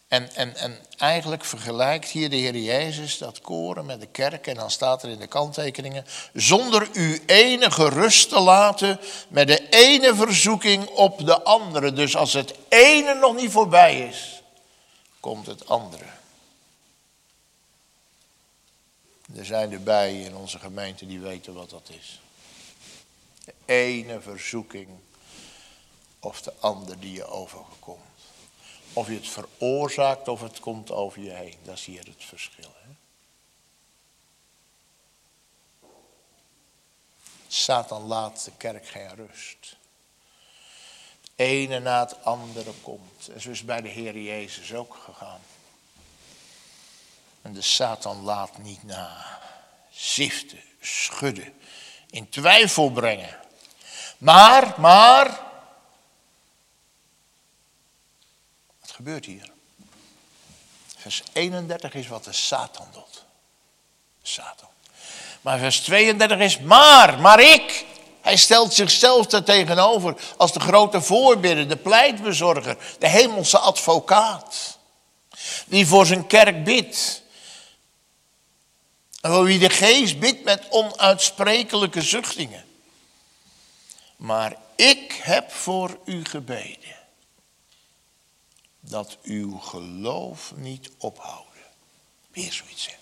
[0.08, 4.46] En, en, en eigenlijk vergelijkt hier de Heer Jezus dat koren met de kerk.
[4.46, 9.68] En dan staat er in de kanttekeningen, zonder u enige rust te laten met de
[9.68, 11.92] ene verzoeking op de andere.
[11.92, 14.42] Dus als het ene nog niet voorbij is,
[15.20, 16.04] komt het andere.
[19.34, 22.20] Er zijn erbij in onze gemeente die weten wat dat is.
[23.44, 24.88] De ene verzoeking
[26.20, 28.00] of de ander die je overkomt.
[28.92, 31.56] Of je het veroorzaakt of het komt over je heen.
[31.62, 32.72] Dat is hier het verschil.
[32.82, 32.88] Hè?
[37.48, 39.76] Satan laat de kerk geen rust.
[41.20, 43.28] Het ene na het andere komt.
[43.28, 45.40] En zo is bij de Heer Jezus ook gegaan.
[47.48, 49.38] En de Satan laat niet na.
[49.90, 51.52] Ziften, schudden,
[52.10, 53.36] in twijfel brengen.
[54.18, 55.26] Maar, maar,
[58.80, 59.50] wat gebeurt hier?
[60.96, 63.24] Vers 31 is wat de Satan doet.
[64.22, 64.68] Satan.
[65.40, 67.86] Maar vers 32 is maar, maar ik.
[68.20, 74.78] Hij stelt zichzelf er tegenover als de grote voorbidder, de pleitbezorger, de hemelse advocaat.
[75.66, 77.26] Die voor zijn kerk bidt.
[79.20, 82.64] En voor wie de geest bidt met onuitsprekelijke zuchtingen.
[84.16, 86.96] Maar ik heb voor u gebeden.
[88.80, 91.62] Dat uw geloof niet ophouden.
[92.32, 92.86] Weer zoiets.
[92.86, 92.96] Hè?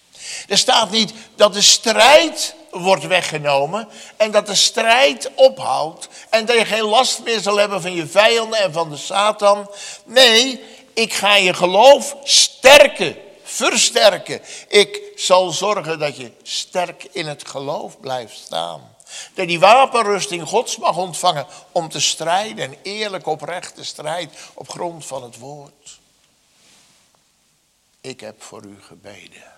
[0.49, 6.57] Er staat niet dat de strijd wordt weggenomen en dat de strijd ophoudt en dat
[6.57, 9.71] je geen last meer zal hebben van je vijanden en van de Satan.
[10.05, 10.61] Nee,
[10.95, 14.41] ik ga je geloof sterken, versterken.
[14.69, 18.97] Ik zal zorgen dat je sterk in het geloof blijft staan.
[19.35, 25.07] Dat die wapenrusting Gods mag ontvangen om te strijden, een eerlijk oprechte strijd op grond
[25.07, 25.99] van het woord.
[28.01, 29.53] Ik heb voor u gebeden.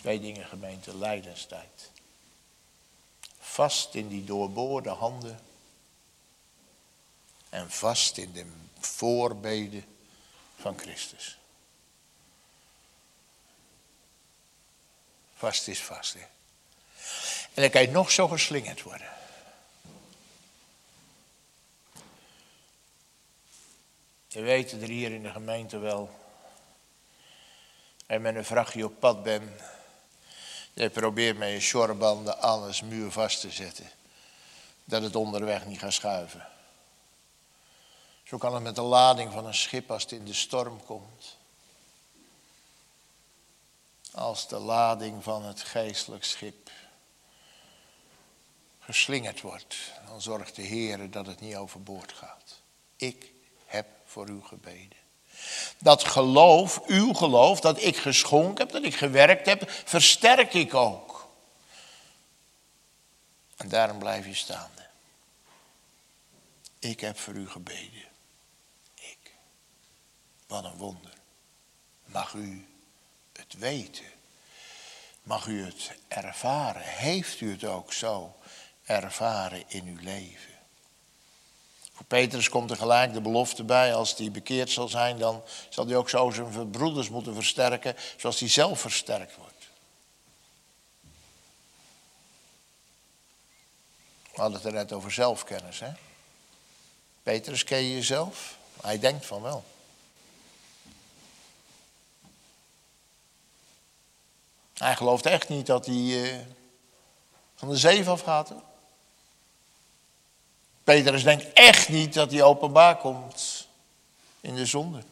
[0.00, 1.90] Twee dingen gemeente, lijdenstijd.
[3.38, 5.40] Vast in die doorboorde handen.
[7.48, 8.46] En vast in de
[8.80, 9.84] voorbeden
[10.56, 11.38] van Christus.
[15.36, 16.14] Vast is vast.
[16.14, 16.20] Hè?
[17.54, 19.08] En dan kan je nog zo geslingerd worden.
[24.28, 26.10] We weten er hier in de gemeente wel.
[28.06, 29.56] En met een vrachtje op pad ben.
[30.72, 33.90] Je probeert met je shorebanden alles muur vast te zetten.
[34.84, 36.48] Dat het onderweg niet gaat schuiven.
[38.22, 41.36] Zo kan het met de lading van een schip als het in de storm komt.
[44.16, 46.70] Als de lading van het geestelijk schip
[48.80, 49.76] geslingerd wordt,
[50.06, 52.60] dan zorgt de Heer dat het niet overboord gaat.
[52.96, 53.32] Ik
[53.66, 54.98] heb voor u gebeden.
[55.78, 61.28] Dat geloof, uw geloof, dat ik geschonken heb, dat ik gewerkt heb, versterk ik ook.
[63.56, 64.86] En daarom blijf je staande.
[66.78, 68.04] Ik heb voor u gebeden.
[68.94, 69.34] Ik.
[70.46, 71.14] Wat een wonder.
[72.04, 72.66] Mag u
[73.36, 74.04] het weten?
[75.22, 76.82] Mag u het ervaren?
[76.82, 78.36] Heeft u het ook zo
[78.84, 80.54] ervaren in uw leven?
[81.92, 85.86] Voor Petrus komt er gelijk de belofte bij, als hij bekeerd zal zijn, dan zal
[85.86, 89.68] hij ook zo zijn broeders moeten versterken, zoals hij zelf versterkt wordt.
[94.32, 95.92] We hadden het er net over zelfkennis, hè?
[97.22, 98.56] Petrus, ken je jezelf?
[98.80, 99.64] Hij denkt van wel.
[104.78, 106.34] Hij gelooft echt niet dat hij uh,
[107.54, 108.48] van de zeef afgaat.
[108.48, 108.62] Hoor.
[110.84, 113.68] Petrus denkt echt niet dat hij openbaar komt
[114.40, 115.02] in de zonde.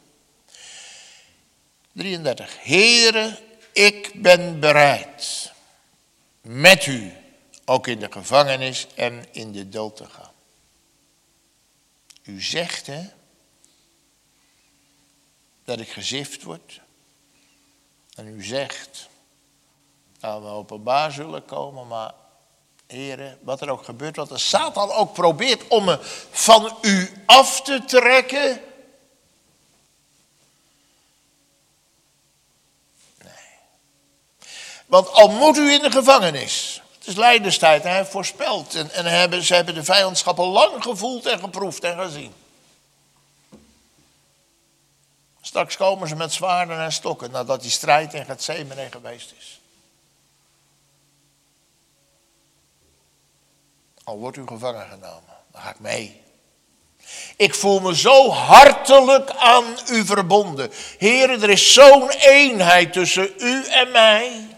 [1.93, 2.63] 33.
[2.63, 3.39] Here,
[3.73, 5.53] ik ben bereid
[6.41, 7.13] met u
[7.65, 10.33] ook in de gevangenis en in de dood te gaan.
[12.23, 13.09] U zegt hè,
[15.65, 16.81] dat ik gezift word.
[18.15, 19.09] En u zegt
[20.33, 22.13] dat we openbaar zullen komen, maar
[22.87, 25.99] heren, wat er ook gebeurt, wat de Satan ook probeert om me
[26.31, 28.61] van u af te trekken.
[33.23, 33.33] Nee.
[34.87, 38.75] Want al moet u in de gevangenis, het is lijdenstijd, hij heeft voorspeld.
[38.75, 42.35] En, en hebben, ze hebben de vijandschappen lang gevoeld en geproefd en gezien.
[45.41, 49.59] Straks komen ze met zwaarden en stokken nadat die strijd in Gethsemane geweest is.
[54.05, 56.23] Al wordt u gevangen genomen, dan ga ik mee.
[57.37, 60.71] Ik voel me zo hartelijk aan u verbonden.
[60.99, 64.49] Heren, er is zo'n eenheid tussen u en mij.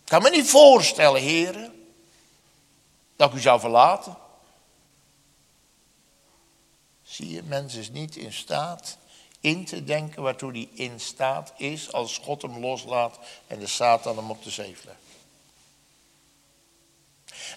[0.00, 1.88] Ik kan me niet voorstellen, heren,
[3.16, 4.16] dat ik u zou verlaten.
[7.02, 8.98] Zie je, mens is niet in staat
[9.40, 14.16] in te denken waartoe hij in staat is als God hem loslaat en de Satan
[14.16, 15.07] hem op de zee legt.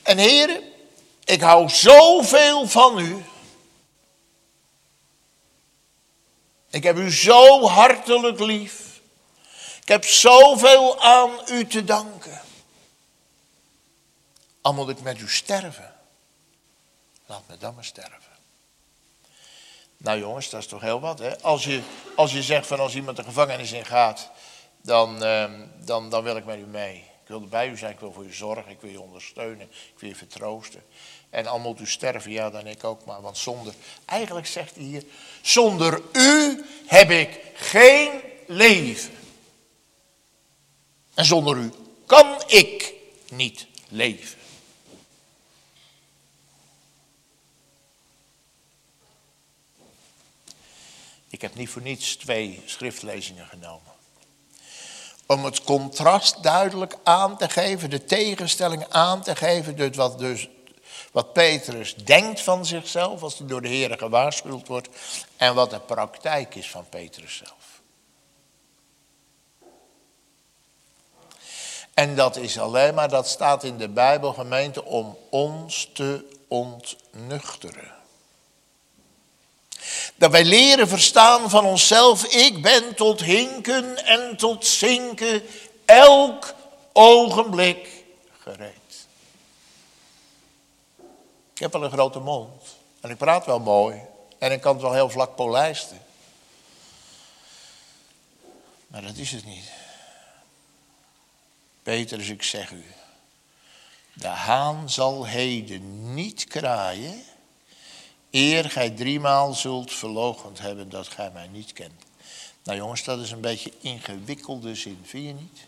[0.03, 0.63] En heren,
[1.23, 3.25] ik hou zoveel van u.
[6.69, 9.01] Ik heb u zo hartelijk lief.
[9.81, 12.41] Ik heb zoveel aan u te danken.
[14.61, 15.95] Al moet ik met u sterven.
[17.25, 18.31] Laat me dan maar sterven.
[19.97, 21.19] Nou jongens, dat is toch heel wat.
[21.19, 21.41] Hè?
[21.41, 21.81] Als, je,
[22.15, 24.29] als je zegt van als iemand de gevangenis in gaat,
[24.81, 27.10] dan, ehm, dan, dan wil ik met u mee.
[27.31, 30.09] Wil bij u zijn, ik wil voor u zorgen, ik wil je ondersteunen, ik wil
[30.09, 30.83] je vertroosten.
[31.29, 33.21] En al moet u sterven, ja dan ik ook maar.
[33.21, 33.73] Want zonder,
[34.05, 35.03] eigenlijk zegt hij hier,
[35.41, 39.13] zonder u heb ik geen leven.
[41.13, 41.71] En zonder u
[42.05, 42.93] kan ik
[43.29, 44.39] niet leven.
[51.29, 53.90] Ik heb niet voor niets twee schriftlezingen genomen.
[55.31, 60.49] Om het contrast duidelijk aan te geven, de tegenstelling aan te geven, dus wat, dus,
[61.11, 64.89] wat Petrus denkt van zichzelf als hij door de Heer gewaarschuwd wordt,
[65.37, 67.81] en wat de praktijk is van Petrus zelf.
[71.93, 78.00] En dat is alleen maar, dat staat in de Bijbel gemeente, om ons te ontnuchteren.
[80.21, 85.43] Dat wij leren verstaan van onszelf, ik ben tot hinken en tot zinken
[85.85, 86.53] elk
[86.93, 88.03] ogenblik
[88.39, 89.05] gereed.
[91.53, 92.63] Ik heb wel een grote mond
[92.99, 94.01] en ik praat wel mooi
[94.37, 96.01] en ik kan het wel heel vlak polijsten.
[98.87, 99.71] Maar dat is het niet.
[101.83, 102.85] Petrus, ik zeg u,
[104.13, 107.23] de haan zal heden niet kraaien
[108.31, 112.03] Eer gij driemaal zult verlogend hebben dat gij mij niet kent.
[112.63, 115.59] Nou jongens, dat is een beetje ingewikkelde zin, vind je niet?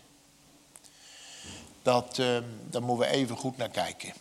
[1.82, 2.38] Dat, uh,
[2.70, 4.12] daar moeten we even goed naar kijken.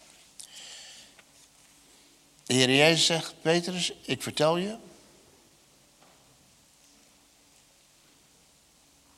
[2.44, 4.78] De Heer Jezus zegt, Petrus, ik vertel je.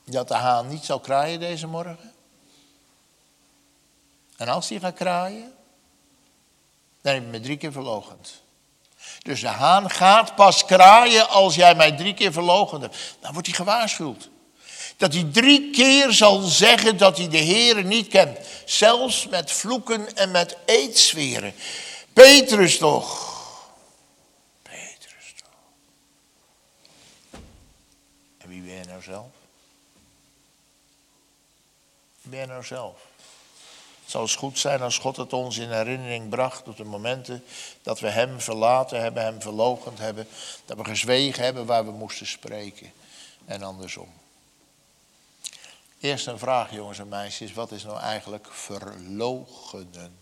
[0.04, 2.14] Dat de haan niet zal kraaien deze morgen.
[4.36, 5.54] En als hij gaat kraaien,
[7.00, 8.44] dan heb je me drie keer verlogend.
[9.26, 12.96] Dus de haan gaat pas kraaien als jij mij drie keer verlogen hebt.
[13.20, 14.28] Dan wordt hij gewaarschuwd.
[14.96, 18.38] Dat hij drie keer zal zeggen dat hij de Heer niet kent.
[18.64, 21.54] Zelfs met vloeken en met eedsferen.
[22.12, 23.34] Petrus toch.
[24.62, 25.58] Petrus toch.
[28.38, 29.26] En wie ben je nou zelf?
[32.20, 32.98] Wie ben je nou zelf?
[34.06, 37.44] Het zou eens goed zijn als God het ons in herinnering bracht op de momenten
[37.82, 40.28] dat we Hem verlaten hebben, Hem verlogend hebben,
[40.64, 42.92] dat we gezwegen hebben waar we moesten spreken
[43.44, 44.08] en andersom.
[46.00, 50.18] Eerst een vraag, jongens en meisjes, wat is nou eigenlijk verlogenen?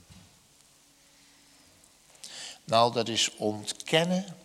[2.64, 4.36] Nou, dat is ontkennen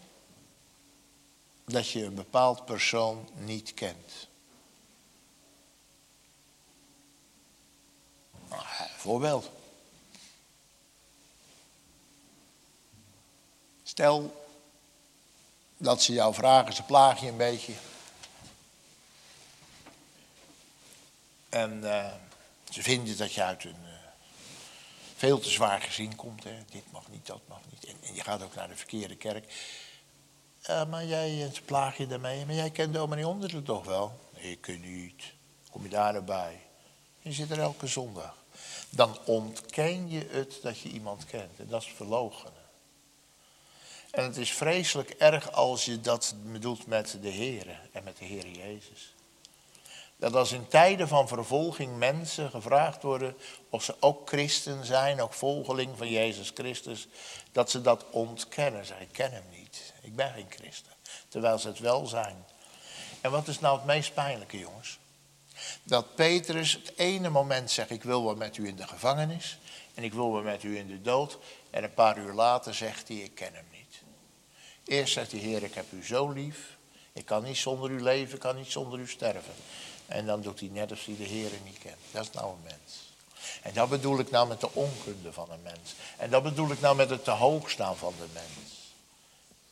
[1.65, 4.27] dat je een bepaald persoon niet kent.
[9.10, 9.49] Voorbeeld.
[13.84, 14.45] Stel
[15.78, 17.74] dat ze jou vragen, ze plagen je een beetje.
[21.49, 22.14] En uh,
[22.70, 23.89] ze vinden dat je uit een uh,
[25.16, 26.43] veel te zwaar gezin komt.
[26.43, 26.66] Hè.
[26.72, 27.86] Dit mag niet, dat mag niet.
[27.86, 29.53] En, en je gaat ook naar de verkeerde kerk.
[30.70, 32.45] Uh, maar jij, ze plagen je daarmee.
[32.45, 34.20] Maar jij kent dominee Onderen toch wel?
[34.34, 35.24] Nee, ik niet.
[35.72, 36.62] Kom je daar erbij?
[37.22, 38.38] Je zit er elke zondag
[38.89, 41.59] dan ontken je het dat je iemand kent.
[41.59, 42.53] En dat is verloochenen.
[44.11, 48.25] En het is vreselijk erg als je dat bedoelt met de Heer en met de
[48.25, 49.13] Heer Jezus.
[50.17, 53.35] Dat als in tijden van vervolging mensen gevraagd worden
[53.69, 57.07] of ze ook christen zijn, ook volgeling van Jezus Christus,
[57.51, 58.85] dat ze dat ontkennen.
[58.85, 59.93] Zij kennen hem niet.
[60.01, 60.91] Ik ben geen christen.
[61.27, 62.45] Terwijl ze het wel zijn.
[63.21, 64.99] En wat is nou het meest pijnlijke, jongens?
[65.84, 69.57] Dat Petrus het ene moment zegt, ik wil wel met u in de gevangenis
[69.93, 71.38] en ik wil wel met u in de dood.
[71.70, 74.01] En een paar uur later zegt hij, ik ken hem niet.
[74.84, 76.78] Eerst zegt hij, Heer, ik heb u zo lief,
[77.13, 79.53] ik kan niet zonder u leven, ik kan niet zonder u sterven.
[80.05, 81.97] En dan doet hij net alsof hij de Heer niet kent.
[82.11, 83.07] Dat is nou een mens.
[83.61, 85.93] En dat bedoel ik nou met de onkunde van een mens.
[86.17, 88.93] En dat bedoel ik nou met het te hoog staan van de mens.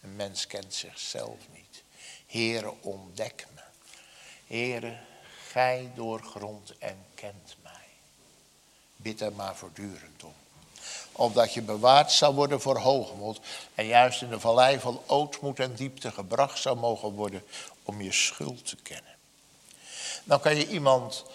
[0.01, 1.83] Een mens kent zichzelf niet.
[2.27, 3.61] Heere, ontdek me.
[4.47, 4.97] Heere,
[5.57, 7.87] Gij doorgrond en kent mij.
[8.95, 10.33] Bid er maar voortdurend om.
[11.11, 13.39] Opdat je bewaard zou worden voor hoogmoed.
[13.75, 17.43] En juist in de vallei van ootmoed en diepte gebracht zou mogen worden
[17.83, 19.15] om je schuld te kennen.
[20.23, 21.25] Dan kan je iemand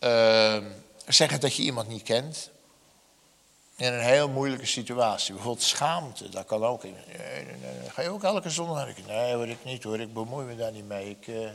[0.00, 0.64] uh,
[1.06, 2.50] zeggen dat je iemand niet kent.
[3.76, 5.34] in een heel moeilijke situatie.
[5.34, 6.82] Bijvoorbeeld schaamte, dat kan ook.
[6.82, 6.94] Nee.
[7.88, 8.88] Ga je ook elke zondag?
[9.06, 11.10] Nee hoor, ik niet hoor, ik bemoei me daar niet mee.
[11.10, 11.52] Ik, nee.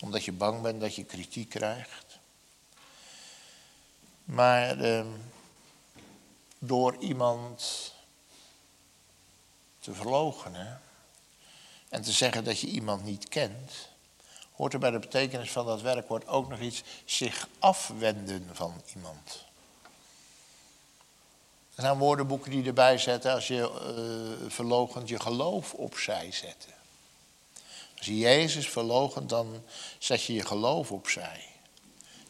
[0.00, 2.18] Omdat je bang bent dat je kritiek krijgt.
[4.24, 5.06] Maar uh,
[6.58, 7.92] door iemand
[9.78, 10.80] te verloochenen
[11.88, 13.88] en te zeggen dat je iemand niet kent,
[14.52, 19.44] hoort er bij de betekenis van dat werkwoord ook nog iets zich afwenden van iemand.
[21.74, 26.79] Er zijn woordenboeken die erbij zetten als je uh, verlogend je geloof opzij zetten.
[28.00, 29.62] Als je Jezus verlogent, dan
[29.98, 31.48] zet je je geloof opzij.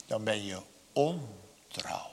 [0.07, 0.61] Dan ben je
[0.93, 2.11] ontrouw.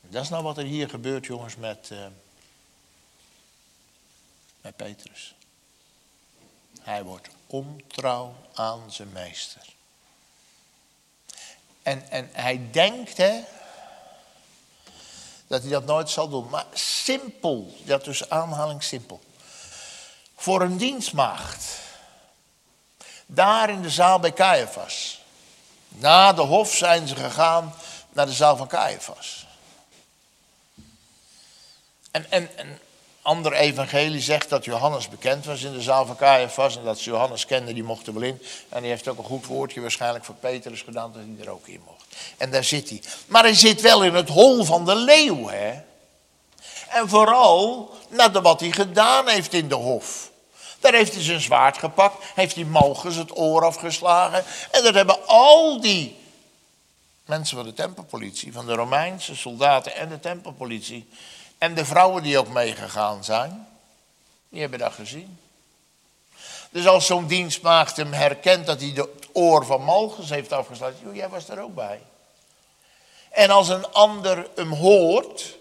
[0.00, 2.06] Dat is nou wat er hier gebeurt, jongens, met, uh,
[4.60, 5.34] met Petrus.
[6.80, 9.74] Hij wordt ontrouw aan zijn meester.
[11.82, 13.40] En, en hij denkt, hè,
[15.46, 16.48] dat hij dat nooit zal doen.
[16.48, 19.20] Maar simpel, dat dus aanhaling simpel.
[20.40, 21.64] Voor een dienstmaagd.
[23.26, 25.20] Daar in de zaal bij Caiaphas.
[25.88, 27.74] Na de hof zijn ze gegaan
[28.12, 29.46] naar de zaal van Caiaphas.
[32.10, 32.78] En, en, en
[33.22, 36.76] ander evangelie zegt dat Johannes bekend was in de zaal van Caiaphas.
[36.76, 38.42] En dat ze Johannes kenden, die mocht er wel in.
[38.68, 41.66] En die heeft ook een goed woordje waarschijnlijk voor Petrus gedaan dat hij er ook
[41.66, 42.04] in mocht.
[42.36, 43.02] En daar zit hij.
[43.26, 45.86] Maar hij zit wel in het hol van de leeuw, hè.
[46.88, 50.27] En vooral nadat wat hij gedaan heeft in de hof.
[50.80, 54.44] Daar heeft hij zijn zwaard gepakt, heeft hij Malchus het oor afgeslagen.
[54.70, 56.16] En dat hebben al die
[57.24, 61.08] mensen van de tempelpolitie, van de Romeinse soldaten en de tempelpolitie,
[61.58, 63.68] en de vrouwen die ook meegegaan zijn,
[64.48, 65.38] die hebben dat gezien.
[66.70, 71.14] Dus als zo'n dienstmaagd hem herkent dat hij het oor van Malchus heeft afgeslagen, joh,
[71.14, 72.00] jij was er ook bij.
[73.30, 75.56] En als een ander hem hoort,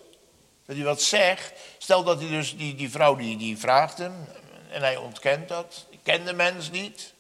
[0.66, 4.28] dat hij wat zegt, stel dat hij dus die, die vrouw die, die vraagt hem,
[4.70, 7.14] en hij ontkent dat, ik ken de mens niet.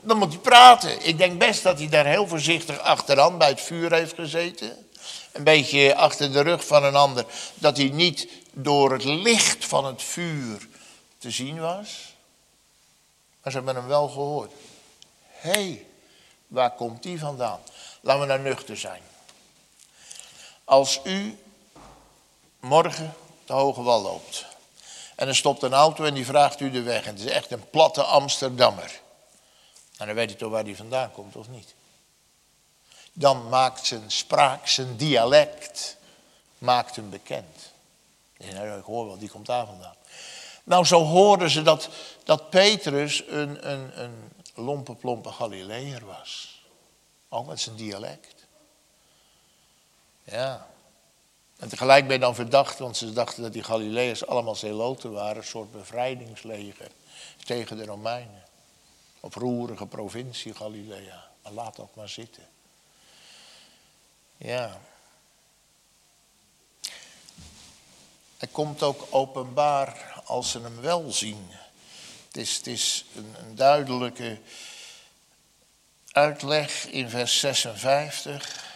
[0.00, 1.06] Dan moet hij praten.
[1.06, 4.86] Ik denk best dat hij daar heel voorzichtig achteraan bij het vuur heeft gezeten
[5.32, 9.84] een beetje achter de rug van een ander, dat hij niet door het licht van
[9.84, 10.68] het vuur
[11.18, 12.14] te zien was.
[13.42, 14.52] Maar ze hebben hem wel gehoord.
[15.26, 15.86] Hé, hey,
[16.46, 17.60] waar komt die vandaan?
[18.00, 19.02] Laten we nou nuchter zijn.
[20.64, 21.38] Als u
[22.60, 23.14] morgen
[23.46, 24.46] de Hoge Wal loopt.
[25.14, 27.04] En er stopt een auto en die vraagt u de weg.
[27.04, 29.00] En het is echt een platte Amsterdammer.
[29.96, 31.74] En dan weet u toch waar die vandaan komt of niet
[33.12, 35.96] dan maakt zijn spraak, zijn dialect,
[36.58, 37.72] maakt hem bekend.
[38.36, 39.94] Nou, ik hoor wel, die komt daar vandaan.
[40.64, 41.88] Nou, zo hoorden ze dat,
[42.24, 46.62] dat Petrus een, een, een lompe, plompe Galileër was.
[47.28, 48.34] Ook met zijn dialect.
[50.24, 50.66] Ja.
[51.62, 55.36] En tegelijk ben je dan verdacht, want ze dachten dat die Galileërs allemaal zeloten waren,
[55.36, 56.90] een soort bevrijdingsleger
[57.44, 58.42] tegen de Romeinen.
[59.20, 61.28] Op roerige provincie Galilea.
[61.42, 62.48] Maar laat ook maar zitten.
[64.36, 64.80] Ja.
[68.36, 71.50] Hij komt ook openbaar als ze hem wel zien.
[72.32, 74.38] Het is, een duidelijke
[76.12, 78.71] uitleg in vers 56.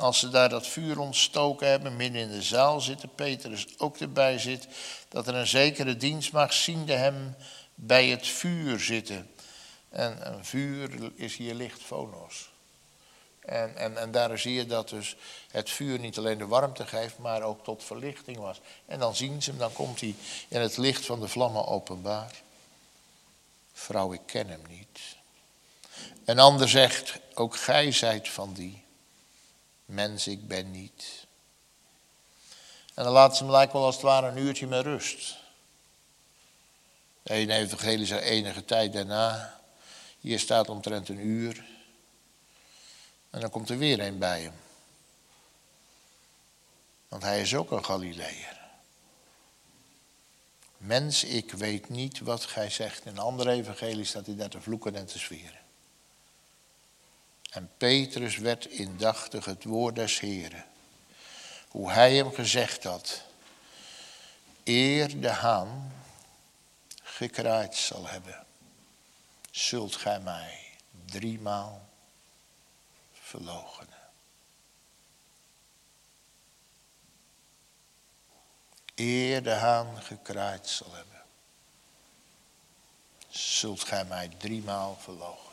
[0.00, 4.38] Als ze daar dat vuur ontstoken hebben, midden in de zaal zitten, Petrus ook erbij
[4.38, 4.68] zit,
[5.08, 7.36] dat er een zekere dienstmacht ziende hem
[7.74, 9.30] bij het vuur zitten.
[9.88, 12.50] En een vuur is hier licht, fonos.
[13.40, 15.16] En, en, en daar zie je dat dus
[15.50, 18.60] het vuur niet alleen de warmte geeft, maar ook tot verlichting was.
[18.86, 20.14] En dan zien ze hem, dan komt hij
[20.48, 22.42] in het licht van de vlammen openbaar.
[23.72, 25.00] Vrouw, ik ken hem niet.
[26.24, 28.88] Een ander zegt, ook gij zijt van die.
[29.90, 31.26] Mens, ik ben niet.
[32.94, 35.36] En dan laat ze hem lijkt wel als het ware een uurtje met rust.
[37.22, 39.60] De ene evangelie zegt enige tijd daarna.
[40.20, 41.64] Hier staat omtrent een uur.
[43.30, 44.54] En dan komt er weer een bij hem.
[47.08, 48.60] Want hij is ook een Galileër.
[50.76, 53.06] Mens, ik weet niet wat gij zegt.
[53.06, 55.60] In andere evangelie staat hij daar te vloeken en te zweren.
[57.50, 60.64] En Petrus werd indachtig het woord des Heren.
[61.68, 63.22] Hoe hij hem gezegd had.
[64.64, 65.92] Eer de haan
[67.02, 68.46] gekraaid zal hebben,
[69.50, 71.88] zult gij mij driemaal
[73.12, 73.98] verloochenen.
[78.94, 81.22] Eer de haan gekraaid zal hebben,
[83.28, 85.49] zult gij mij driemaal verloochenen.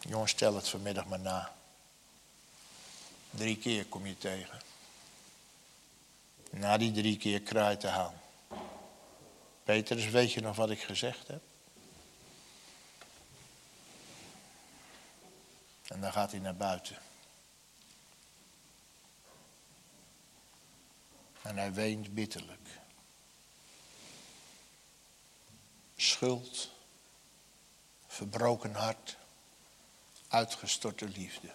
[0.00, 1.52] Jongens, stel het vanmiddag maar na.
[3.30, 4.60] Drie keer kom je tegen.
[6.50, 8.20] Na die drie keer kraait de haan.
[9.64, 11.42] Petrus, weet je nog wat ik gezegd heb?
[15.86, 16.98] En dan gaat hij naar buiten.
[21.42, 22.68] En hij weent bitterlijk.
[25.96, 26.70] Schuld,
[28.06, 29.16] verbroken hart,
[30.30, 31.52] uitgestorte liefde.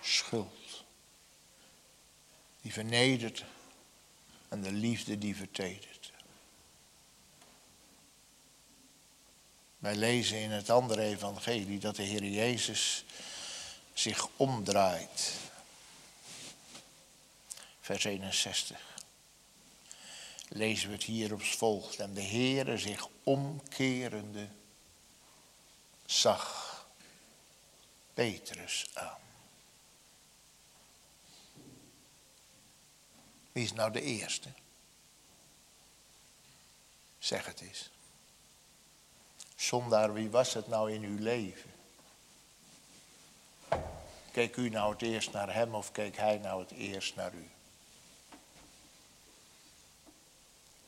[0.00, 0.84] Schuld,
[2.60, 3.44] die vernedert
[4.48, 6.12] en de liefde die vertedert.
[9.78, 13.04] Wij lezen in het andere evangelie dat de Heer Jezus
[13.92, 15.32] zich omdraait.
[17.80, 18.93] Vers 61.
[20.48, 21.98] Lezen we het hier op volgt.
[21.98, 24.48] En de Heere zich omkerende
[26.04, 26.86] zag
[28.14, 29.22] Petrus aan.
[33.52, 34.48] Wie is nou de eerste?
[37.18, 37.90] Zeg het eens.
[39.56, 41.72] Zondaar, wie was het nou in uw leven?
[44.32, 47.50] Keek u nou het eerst naar hem of keek hij nou het eerst naar u?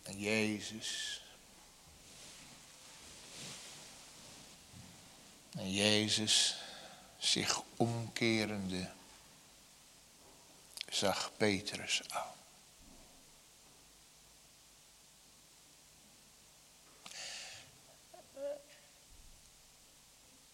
[0.07, 1.21] En Jezus.
[5.51, 6.57] En Jezus
[7.19, 8.91] zich omkerende
[10.89, 12.35] zag Petrus aan.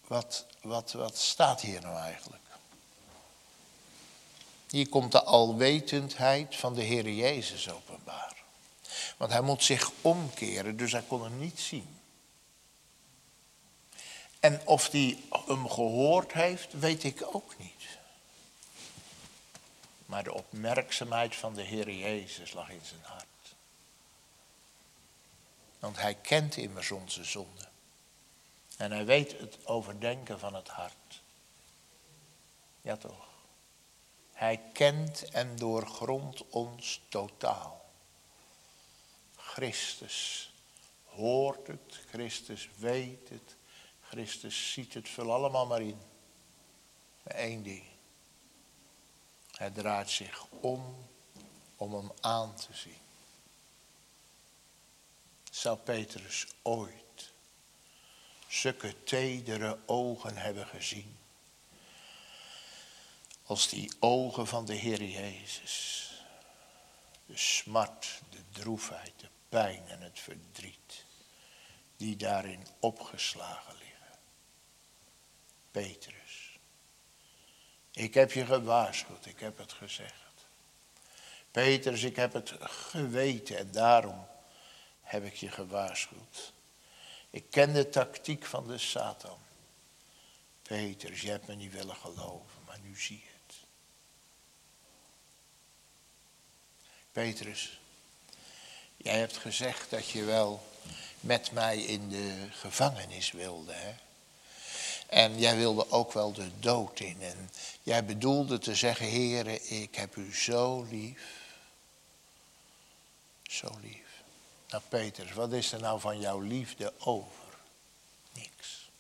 [0.07, 2.43] Wat, wat, wat staat hier nou eigenlijk?
[4.69, 8.42] Hier komt de alwetendheid van de Heer Jezus openbaar.
[9.23, 11.99] Want hij moet zich omkeren, dus hij kon hem niet zien.
[14.41, 17.99] En of hij hem gehoord heeft, weet ik ook niet.
[20.07, 23.55] Maar de opmerkzaamheid van de Heer Jezus lag in zijn hart.
[25.79, 27.69] Want hij kent immers onze zonde.
[28.77, 31.21] En hij weet het overdenken van het hart.
[32.81, 33.29] Ja toch?
[34.33, 37.82] Hij kent en doorgrondt ons totaal.
[39.53, 40.51] Christus
[41.05, 43.57] hoort het, Christus weet het,
[44.01, 46.01] Christus ziet het, vul allemaal maar in.
[47.23, 47.85] Maar één ding.
[49.51, 51.09] Hij draait zich om
[51.77, 53.01] om hem aan te zien.
[55.51, 57.33] Zou Petrus ooit
[58.49, 61.17] zulke tedere ogen hebben gezien?
[63.43, 66.01] Als die ogen van de Heer Jezus.
[67.27, 71.05] De smart, de droefheid, de pijn en het verdriet.
[71.97, 74.19] Die daarin opgeslagen liggen.
[75.71, 76.59] Petrus.
[77.91, 80.47] Ik heb je gewaarschuwd, ik heb het gezegd.
[81.51, 84.27] Petrus, ik heb het geweten en daarom
[85.01, 86.53] heb ik je gewaarschuwd.
[87.31, 89.39] Ik ken de tactiek van de Satan.
[90.63, 93.33] Petrus, je hebt me niet willen geloven, maar nu zie je.
[97.13, 97.82] Petrus,
[99.03, 100.63] jij hebt gezegd dat je wel
[101.21, 103.73] met mij in de gevangenis wilde.
[103.73, 103.95] Hè?
[105.07, 107.17] En jij wilde ook wel de dood in.
[107.23, 107.51] En
[107.83, 111.41] jij bedoelde te zeggen, heren, ik heb u zo lief.
[113.43, 114.23] Zo lief.
[114.69, 117.45] Nou Petrus, wat is er nou van jouw liefde over?
[118.33, 118.91] Niks.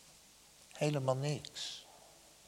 [0.73, 1.87] Helemaal niks.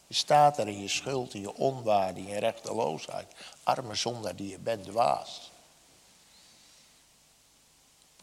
[0.07, 3.35] Je staat er in je schuld, in je onwaarde, in je rechteloosheid.
[3.63, 5.51] Arme zondaar die je bent, dwaas.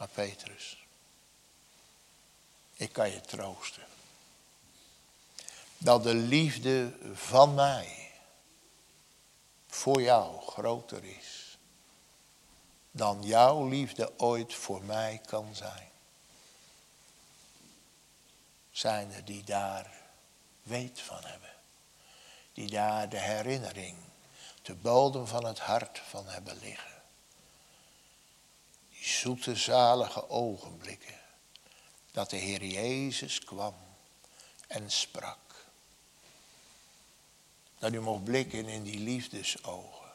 [0.01, 0.85] Maar Petrus,
[2.73, 3.83] ik kan je troosten.
[5.77, 8.11] Dat de liefde van mij
[9.67, 11.57] voor jou groter is
[12.91, 15.89] dan jouw liefde ooit voor mij kan zijn.
[18.71, 20.01] Zijn er die daar
[20.63, 21.53] weet van hebben.
[22.53, 23.97] Die daar de herinnering,
[24.61, 27.00] de bodem van het hart van hebben liggen
[29.01, 31.19] zoete zalige ogenblikken
[32.11, 33.75] dat de Heer Jezus kwam
[34.67, 35.65] en sprak.
[37.79, 40.09] Dat u mocht blikken in die liefdesogen.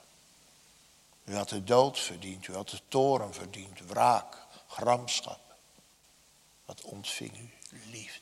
[1.24, 4.36] U had de dood verdiend, u had de toren verdiend, wraak,
[4.68, 5.56] gramschap.
[6.64, 7.50] Wat ontving u?
[7.90, 8.20] Liefde.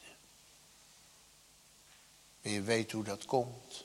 [2.40, 3.84] En je weet hoe dat komt.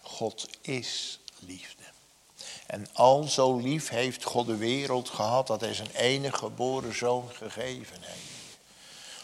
[0.00, 1.93] God is liefde.
[2.66, 7.30] En al zo lief heeft God de wereld gehad dat hij zijn enige geboren zoon
[7.30, 8.58] gegeven heeft.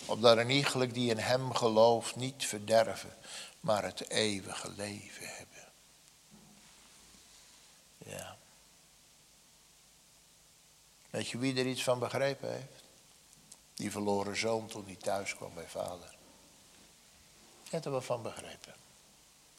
[0.06, 3.16] Opdat een iegelijk die in hem gelooft niet verderven,
[3.60, 5.68] maar het eeuwige leven hebben.
[7.98, 8.36] Ja.
[11.10, 12.82] Weet je wie er iets van begrepen heeft?
[13.74, 16.14] Die verloren zoon toen hij thuis kwam bij vader.
[17.62, 18.74] Je hebt er van begrepen.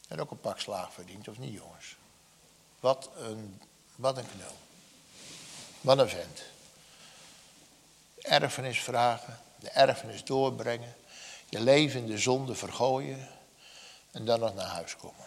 [0.08, 1.96] En ook een pak slaag verdiend, of niet jongens?
[2.80, 3.60] Wat een,
[3.96, 4.56] wat een knul.
[5.80, 6.42] Wat een vent.
[8.20, 10.94] Erfenis vragen, de erfenis doorbrengen,
[11.48, 13.28] je leven in de zonde vergooien
[14.10, 15.26] en dan nog naar huis komen.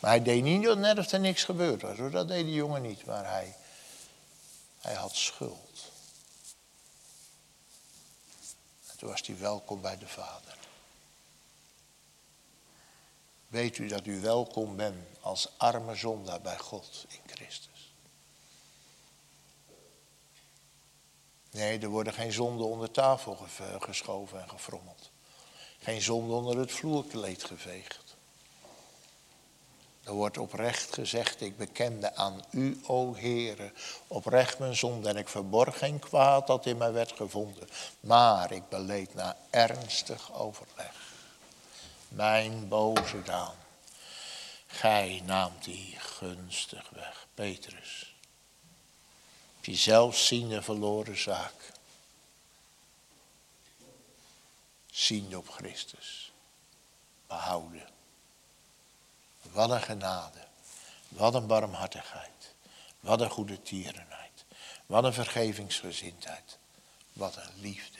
[0.00, 1.96] Maar hij deed niet net of er niks gebeurd was.
[2.10, 3.56] Dat deed die jongen niet, maar hij,
[4.80, 5.90] hij had schuld.
[8.86, 10.56] En toen was hij welkom bij de Vader.
[13.56, 17.94] Weet u dat u welkom bent als arme zondaar bij God in Christus?
[21.50, 23.38] Nee, er worden geen zonden onder tafel
[23.78, 25.10] geschoven en gefrommeld.
[25.78, 28.16] Geen zonde onder het vloerkleed geveegd.
[30.02, 33.72] Er wordt oprecht gezegd, ik bekende aan u, o Heere,
[34.06, 37.68] oprecht mijn zonde en ik verborg geen kwaad dat in mij werd gevonden.
[38.00, 41.05] Maar ik beleed na ernstig overleg
[42.16, 43.56] mijn boze daan.
[44.66, 48.14] Gij naamt die gunstig weg, Petrus.
[49.60, 51.72] Die zelfziende verloren zaak.
[54.90, 56.32] Ziende op Christus.
[57.26, 57.88] Behouden.
[59.42, 60.46] Wat een genade.
[61.08, 62.54] Wat een barmhartigheid.
[63.00, 64.44] Wat een goede tierenheid.
[64.86, 66.58] Wat een vergevingsgezindheid.
[67.12, 67.95] Wat een liefde.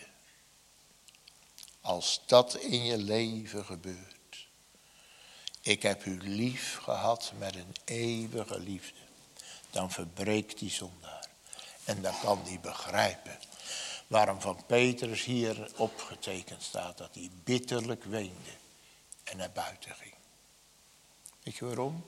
[1.86, 4.46] Als dat in je leven gebeurt.
[5.60, 8.98] Ik heb u lief gehad met een eeuwige liefde.
[9.70, 11.28] Dan verbreekt die zondaar.
[11.84, 13.38] En dan kan die begrijpen
[14.06, 18.50] waarom van Petrus hier opgetekend staat dat hij bitterlijk weende
[19.24, 20.14] en naar buiten ging.
[21.42, 22.06] Weet je waarom?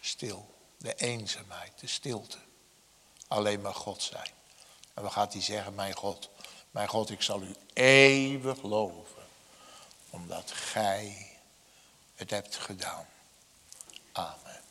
[0.00, 2.38] Stil, de eenzaamheid, de stilte.
[3.28, 4.30] Alleen maar God zijn.
[4.94, 5.74] En wat gaat hij zeggen?
[5.74, 6.30] Mijn God,
[6.74, 9.22] mijn God, ik zal u eeuwig loven,
[10.10, 11.30] omdat gij
[12.14, 13.06] het hebt gedaan.
[14.12, 14.62] Amen.